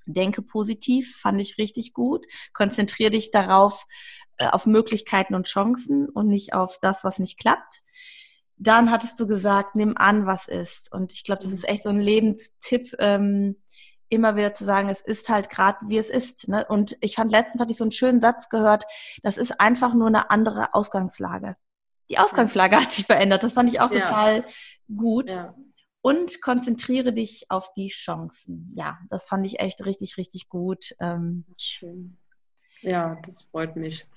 Denke 0.06 0.42
positiv, 0.42 1.18
fand 1.18 1.42
ich 1.42 1.58
richtig 1.58 1.94
gut. 1.94 2.26
Konzentriere 2.54 3.12
dich 3.12 3.32
darauf, 3.32 3.86
äh, 4.38 4.48
auf 4.48 4.66
Möglichkeiten 4.66 5.36
und 5.36 5.48
Chancen 5.48 6.10
und 6.10 6.28
nicht 6.28 6.54
auf 6.54 6.80
das, 6.80 7.04
was 7.04 7.20
nicht 7.20 7.40
klappt. 7.40 7.82
Dann 8.58 8.92
hattest 8.92 9.20
du 9.20 9.28
gesagt, 9.28 9.76
nimm 9.76 9.98
an, 9.98 10.26
was 10.26 10.48
ist. 10.48 10.92
Und 10.92 11.14
ich 11.14 11.24
glaube, 11.24 11.44
das 11.44 11.52
ist 11.52 11.68
echt 11.68 11.84
so 11.84 11.90
ein 11.90 12.00
Lebenstipp, 12.00 12.96
ähm, 13.00 13.62
immer 14.10 14.36
wieder 14.36 14.54
zu 14.54 14.64
sagen, 14.64 14.90
es 14.90 15.02
ist 15.02 15.30
halt 15.30 15.50
gerade, 15.50 15.78
wie 15.88 15.98
es 15.98 16.10
ist. 16.10 16.48
Ne? 16.48 16.66
Und 16.68 16.98
ich 17.02 17.16
fand 17.16 17.32
letztens 17.32 17.62
hatte 17.62 17.72
ich 17.72 17.78
so 17.78 17.84
einen 17.84 17.92
schönen 17.92 18.20
Satz 18.20 18.50
gehört, 18.50 18.86
das 19.24 19.38
ist 19.38 19.60
einfach 19.60 19.94
nur 19.94 20.08
eine 20.08 20.30
andere 20.30 20.74
Ausgangslage. 20.74 21.56
Die 22.10 22.18
Ausgangslage 22.18 22.76
hat 22.82 22.92
sich 22.92 23.06
verändert. 23.06 23.44
Das 23.44 23.54
fand 23.54 23.70
ich 23.70 23.80
auch 23.80 23.92
ja. 23.92 24.02
total 24.02 24.46
gut. 24.90 25.30
Ja 25.32 25.56
und 26.02 26.42
konzentriere 26.42 27.14
dich 27.14 27.46
auf 27.50 27.74
die 27.74 27.90
Chancen. 27.90 28.74
Ja, 28.76 29.00
das 29.10 29.26
fand 29.26 29.46
ich 29.46 29.60
echt 29.60 29.86
richtig, 29.86 30.18
richtig 30.18 30.50
gut. 30.50 30.96
Ähm, 31.00 31.46
Schön. 31.58 32.18
Ja, 32.82 33.18
das 33.26 33.44
freut 33.44 33.76
mich. 33.76 34.08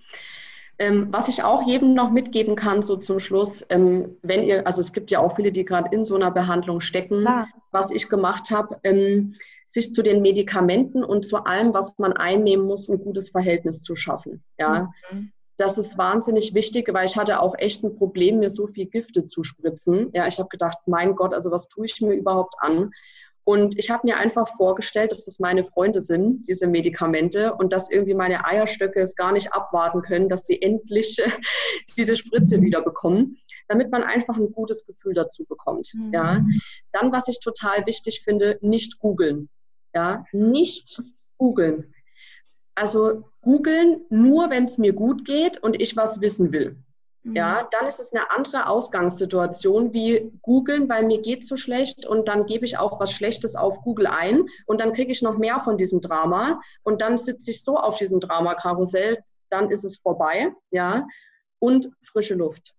Ähm, 0.79 1.13
was 1.13 1.29
ich 1.29 1.45
auch 1.45 1.67
jedem 1.67 1.95
noch 1.95 2.11
mitgeben 2.11 2.57
kann, 2.57 2.83
so 2.83 2.97
zum 2.97 3.21
Schluss, 3.21 3.65
ähm, 3.69 4.17
wenn 4.23 4.43
ihr, 4.43 4.67
also 4.67 4.81
es 4.81 4.93
gibt 4.93 5.11
ja 5.13 5.21
auch 5.21 5.37
viele, 5.37 5.53
die 5.53 5.65
gerade 5.65 5.95
in 5.95 6.05
so 6.05 6.17
einer 6.17 6.33
Behandlung 6.33 6.81
stecken, 6.81 7.21
Klar. 7.21 7.47
was 7.71 7.93
ich 7.93 8.09
gemacht 8.09 8.51
habe, 8.51 8.81
ähm, 8.83 9.35
sich 9.69 9.93
zu 9.93 10.03
den 10.03 10.21
Medikamenten 10.21 11.05
und 11.05 11.27
zu 11.27 11.45
allem, 11.45 11.75
was 11.75 11.97
man 11.99 12.13
einnehmen 12.15 12.67
muss, 12.67 12.89
ein 12.89 12.99
gutes 12.99 13.29
Verhältnis 13.29 13.83
zu 13.83 13.95
schaffen. 13.95 14.43
Ja, 14.59 14.91
mhm 15.13 15.33
das 15.57 15.79
ist 15.79 15.97
wahnsinnig 15.99 16.55
wichtig, 16.55 16.93
weil 16.93 17.07
ich 17.07 17.17
hatte 17.17 17.41
auch 17.41 17.55
echt 17.59 17.85
ein 17.85 17.97
Problem, 17.97 18.41
mir 18.41 18.51
so 18.51 18.67
viel 18.67 18.87
Gifte 18.87 19.27
zu 19.27 19.45
spritzen. 19.45 20.11
Ja, 20.13 20.27
ich 20.27 20.39
habe 20.39 20.49
gedacht, 20.49 20.79
mein 20.87 21.15
Gott, 21.15 21.33
also 21.33 21.51
was 21.51 21.69
tue 21.69 21.87
ich 21.87 22.01
mir 22.01 22.15
überhaupt 22.15 22.55
an? 22.59 22.91
Und 23.45 23.79
ich 23.79 23.91
habe 23.91 24.07
mir 24.07 24.17
einfach 24.17 24.49
vorgestellt, 24.49 25.11
dass 25.11 25.27
das 25.27 25.39
meine 25.39 25.65
Freunde 25.65 26.01
sind, 26.01 26.49
diese 26.49 26.67
Medikamente, 26.67 27.55
und 27.55 27.75
dass 27.75 27.91
irgendwie 27.91 28.15
meine 28.15 28.47
Eierstöcke 28.47 29.01
es 29.01 29.17
gar 29.17 29.33
nicht 29.33 29.53
abwarten 29.53 30.01
können, 30.01 30.31
dass 30.31 30.47
sie 30.47 30.61
endlich 30.61 31.19
diese 31.97 32.17
Spritze 32.17 32.63
wieder 32.63 32.81
bekommen, 32.81 33.37
damit 33.69 33.91
man 33.91 34.03
einfach 34.03 34.37
ein 34.37 34.51
gutes 34.51 34.87
Gefühl 34.87 35.13
dazu 35.13 35.45
bekommt. 35.45 35.93
Mhm. 35.95 36.13
Ja. 36.13 36.45
Dann, 36.93 37.13
was 37.13 37.29
ich 37.29 37.39
total 37.41 37.85
wichtig 37.87 38.23
finde, 38.25 38.59
nicht 38.63 38.99
googeln. 38.99 39.51
Ja, 39.95 40.25
nicht 40.33 41.03
googeln. 41.37 41.94
Also 42.75 43.25
googeln 43.43 44.05
nur, 44.11 44.51
wenn 44.51 44.65
es 44.65 44.79
mir 44.79 44.93
gut 44.93 45.25
geht 45.25 45.63
und 45.63 45.81
ich 45.81 45.97
was 45.97 46.21
wissen 46.21 46.53
will. 46.53 46.77
Mhm. 47.25 47.37
Ja, 47.37 47.69
dann 47.71 47.87
ist 47.87 48.01
es 48.01 48.13
eine 48.13 48.31
andere 48.31 48.69
Ausgangssituation 48.69 49.93
wie 49.93 50.31
googeln, 50.43 50.89
weil 50.89 51.05
mir 51.05 51.23
geht 51.23 51.47
so 51.47 51.57
schlecht 51.57 52.05
und 52.05 52.29
dann 52.29 52.47
gebe 52.47 52.67
ich 52.67 52.77
auch 52.77 53.01
was 53.01 53.13
Schlechtes 53.13 53.57
auf 53.57 53.81
Google 53.83 54.07
ein 54.07 54.47
und 54.67 54.81
dann 54.81 54.93
kriege 54.93 55.11
ich 55.11 55.23
noch 55.23 55.39
mehr 55.39 55.61
von 55.61 55.79
diesem 55.79 56.01
Drama 56.01 56.61
und 56.83 57.01
dann 57.01 57.17
sitze 57.17 57.51
ich 57.51 57.65
so 57.65 57.79
auf 57.79 57.99
diesem 57.99 58.21
Drama-Karussell, 58.21 59.23
dann 59.51 59.71
ist 59.71 59.85
es 59.85 59.99
vorbei, 59.99 60.53
ja. 60.71 61.07
Und 61.59 61.89
frische 62.03 62.35
Luft. 62.35 62.75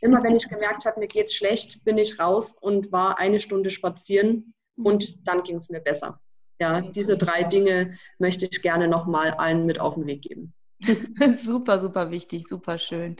Immer 0.00 0.22
wenn 0.24 0.34
ich 0.34 0.48
gemerkt 0.48 0.84
habe, 0.86 0.98
mir 0.98 1.06
geht's 1.06 1.34
schlecht, 1.34 1.84
bin 1.84 1.98
ich 1.98 2.18
raus 2.18 2.56
und 2.60 2.90
war 2.90 3.18
eine 3.18 3.38
Stunde 3.38 3.70
spazieren 3.70 4.54
und 4.76 5.26
dann 5.26 5.42
ging 5.44 5.56
es 5.56 5.68
mir 5.68 5.80
besser. 5.80 6.18
Ja, 6.58 6.80
diese 6.80 7.16
drei 7.16 7.44
Dinge 7.44 7.98
möchte 8.18 8.46
ich 8.50 8.62
gerne 8.62 8.88
nochmal 8.88 9.32
allen 9.32 9.66
mit 9.66 9.80
auf 9.80 9.94
den 9.94 10.06
Weg 10.06 10.22
geben. 10.22 10.54
super, 11.44 11.80
super 11.80 12.10
wichtig, 12.10 12.46
super 12.48 12.78
schön. 12.78 13.16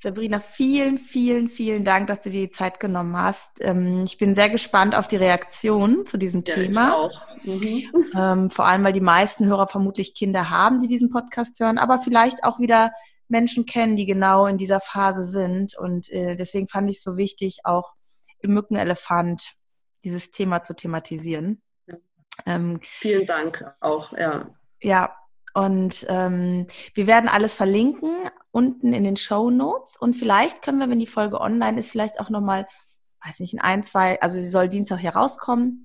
Sabrina, 0.00 0.38
vielen, 0.38 0.98
vielen, 0.98 1.48
vielen 1.48 1.84
Dank, 1.84 2.08
dass 2.08 2.22
du 2.22 2.30
dir 2.30 2.42
die 2.42 2.50
Zeit 2.50 2.78
genommen 2.78 3.16
hast. 3.16 3.52
Ähm, 3.60 4.02
ich 4.04 4.18
bin 4.18 4.34
sehr 4.34 4.50
gespannt 4.50 4.94
auf 4.94 5.08
die 5.08 5.16
Reaktion 5.16 6.04
zu 6.04 6.18
diesem 6.18 6.44
ja, 6.46 6.54
Thema. 6.54 6.88
Ich 6.88 6.94
auch. 6.94 7.20
Mhm. 7.44 7.90
Ähm, 8.16 8.50
vor 8.50 8.66
allem, 8.66 8.84
weil 8.84 8.92
die 8.92 9.00
meisten 9.00 9.46
Hörer 9.46 9.66
vermutlich 9.66 10.14
Kinder 10.14 10.50
haben, 10.50 10.80
die 10.80 10.86
diesen 10.86 11.10
Podcast 11.10 11.58
hören, 11.58 11.78
aber 11.78 11.98
vielleicht 11.98 12.44
auch 12.44 12.60
wieder 12.60 12.92
Menschen 13.28 13.66
kennen, 13.66 13.96
die 13.96 14.06
genau 14.06 14.46
in 14.46 14.56
dieser 14.56 14.80
Phase 14.80 15.26
sind. 15.26 15.76
Und 15.76 16.08
äh, 16.10 16.36
deswegen 16.36 16.68
fand 16.68 16.90
ich 16.90 16.98
es 16.98 17.02
so 17.02 17.16
wichtig, 17.16 17.60
auch 17.64 17.94
im 18.38 18.54
Mückenelefant 18.54 19.54
dieses 20.04 20.30
Thema 20.30 20.62
zu 20.62 20.76
thematisieren. 20.76 21.63
Ähm, 22.46 22.80
Vielen 22.98 23.26
Dank 23.26 23.64
auch, 23.80 24.12
ja. 24.12 24.48
Ja, 24.82 25.16
und 25.54 26.04
ähm, 26.08 26.66
wir 26.94 27.06
werden 27.06 27.28
alles 27.28 27.54
verlinken 27.54 28.10
unten 28.50 28.92
in 28.92 29.04
den 29.04 29.16
Show 29.16 29.50
Notes. 29.50 29.96
Und 29.96 30.14
vielleicht 30.14 30.62
können 30.62 30.78
wir, 30.78 30.90
wenn 30.90 30.98
die 30.98 31.06
Folge 31.06 31.40
online 31.40 31.78
ist, 31.78 31.90
vielleicht 31.90 32.20
auch 32.20 32.28
nochmal, 32.28 32.66
weiß 33.24 33.40
nicht, 33.40 33.52
in 33.52 33.60
ein, 33.60 33.82
zwei, 33.82 34.20
also 34.20 34.38
sie 34.38 34.48
soll 34.48 34.68
Dienstag 34.68 34.98
hier 34.98 35.14
rauskommen. 35.14 35.84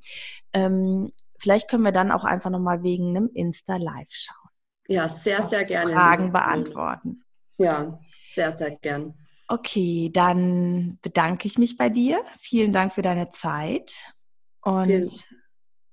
Ähm, 0.54 1.08
vielleicht 1.38 1.70
können 1.70 1.84
wir 1.84 1.92
dann 1.92 2.12
auch 2.12 2.24
einfach 2.26 2.50
nochmal 2.50 2.84
wegen 2.84 3.10
einem 3.10 3.30
Insta-Live 3.34 4.10
schauen. 4.10 4.50
Ja, 4.88 5.08
sehr, 5.08 5.44
sehr 5.44 5.64
gerne. 5.66 5.92
Fragen 5.92 6.32
beantworten. 6.32 7.24
Ja, 7.58 8.00
sehr, 8.34 8.56
sehr 8.56 8.72
gern. 8.72 9.14
Okay, 9.48 10.10
dann 10.12 11.00
bedanke 11.02 11.48
ich 11.48 11.58
mich 11.58 11.78
bei 11.78 11.90
dir. 11.90 12.24
Vielen 12.40 12.74
Dank 12.74 12.92
für 12.92 13.02
deine 13.02 13.30
Zeit 13.30 13.94
und 14.62 14.88
Vielen. 14.88 15.12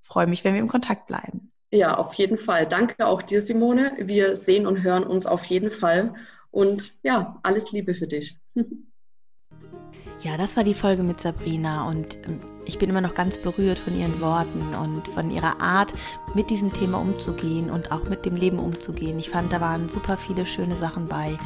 Freue 0.07 0.27
mich, 0.27 0.45
wenn 0.45 0.55
wir 0.55 0.61
im 0.61 0.69
Kontakt 0.69 1.07
bleiben. 1.07 1.53
Ja, 1.71 1.97
auf 1.97 2.14
jeden 2.14 2.38
Fall. 2.38 2.66
Danke 2.66 3.07
auch 3.07 3.23
dir, 3.23 3.42
Simone. 3.42 3.92
Wir 3.99 4.37
sehen 4.37 4.66
und 4.66 4.83
hören 4.83 5.05
uns 5.05 5.27
auf 5.27 5.45
jeden 5.47 5.71
Fall. 5.71 6.14
Und 6.51 6.95
ja, 7.03 7.38
alles 7.42 7.73
Liebe 7.73 7.95
für 7.95 8.07
dich. 8.07 8.38
Ja, 10.23 10.37
das 10.37 10.57
war 10.57 10.64
die 10.64 10.75
Folge 10.75 11.03
mit 11.03 11.21
Sabrina 11.21 11.87
und 11.87 12.16
ähm, 12.27 12.40
ich 12.64 12.79
bin 12.79 12.88
immer 12.88 13.03
noch 13.03 13.14
ganz 13.14 13.38
berührt 13.38 13.79
von 13.79 13.97
ihren 13.97 14.21
Worten 14.21 14.75
und 14.75 15.07
von 15.09 15.31
ihrer 15.31 15.61
Art, 15.61 15.92
mit 16.35 16.49
diesem 16.49 16.73
Thema 16.73 16.99
umzugehen 16.99 17.71
und 17.71 17.92
auch 17.92 18.09
mit 18.09 18.25
dem 18.25 18.35
Leben 18.35 18.59
umzugehen. 18.59 19.19
Ich 19.19 19.31
fand, 19.31 19.53
da 19.53 19.61
waren 19.61 19.88
super 19.88 20.16
viele 20.16 20.47
schöne 20.47 20.75
Sachen 20.75 21.07
bei 21.07 21.37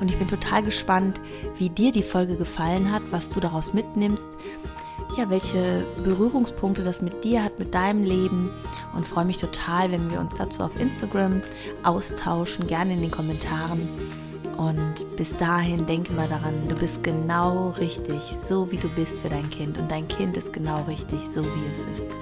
und 0.00 0.10
ich 0.10 0.18
bin 0.18 0.28
total 0.28 0.62
gespannt, 0.62 1.18
wie 1.58 1.70
dir 1.70 1.92
die 1.92 2.02
Folge 2.02 2.36
gefallen 2.36 2.92
hat, 2.92 3.02
was 3.10 3.30
du 3.30 3.40
daraus 3.40 3.72
mitnimmst 3.72 4.22
ja, 5.16 5.28
welche 5.28 5.84
Berührungspunkte 6.04 6.84
das 6.84 7.00
mit 7.00 7.24
dir 7.24 7.42
hat, 7.42 7.58
mit 7.58 7.74
deinem 7.74 8.04
Leben 8.04 8.50
und 8.94 9.06
freue 9.06 9.24
mich 9.24 9.38
total, 9.38 9.90
wenn 9.90 10.10
wir 10.10 10.20
uns 10.20 10.36
dazu 10.36 10.62
auf 10.62 10.78
Instagram 10.78 11.42
austauschen, 11.82 12.66
gerne 12.66 12.94
in 12.94 13.02
den 13.02 13.10
Kommentaren. 13.10 13.88
Und 14.56 15.16
bis 15.16 15.34
dahin 15.38 15.86
denke 15.86 16.12
mal 16.12 16.28
daran, 16.28 16.54
du 16.68 16.74
bist 16.74 17.02
genau 17.02 17.70
richtig, 17.78 18.36
so 18.48 18.70
wie 18.70 18.76
du 18.76 18.88
bist 18.90 19.20
für 19.20 19.30
dein 19.30 19.48
Kind. 19.48 19.78
Und 19.78 19.90
dein 19.90 20.06
Kind 20.06 20.36
ist 20.36 20.52
genau 20.52 20.82
richtig, 20.82 21.18
so 21.32 21.42
wie 21.42 21.66
es 21.72 21.98
ist. 21.98 22.14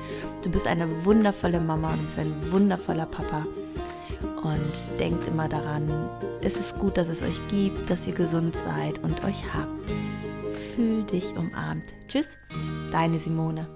Du 0.42 0.51
bist 0.51 0.66
eine 0.66 1.05
wundervolle 1.05 1.59
Mama 1.59 1.92
und 1.92 2.07
bist 2.07 2.18
ein 2.18 2.53
wundervoller 2.53 3.07
Papa. 3.07 3.44
Und 4.42 5.01
denkt 5.01 5.27
immer 5.27 5.48
daran, 5.48 5.88
es 6.40 6.57
ist 6.57 6.79
gut, 6.79 6.96
dass 6.96 7.09
es 7.09 7.22
euch 7.22 7.40
gibt, 7.48 7.90
dass 7.90 8.07
ihr 8.07 8.14
gesund 8.14 8.55
seid 8.55 9.03
und 9.03 9.24
euch 9.24 9.42
habt. 9.53 9.90
Fühl 10.78 11.02
dich 11.02 11.36
umarmt. 11.36 11.82
Tschüss, 12.06 12.28
deine 12.92 13.18
Simone. 13.18 13.66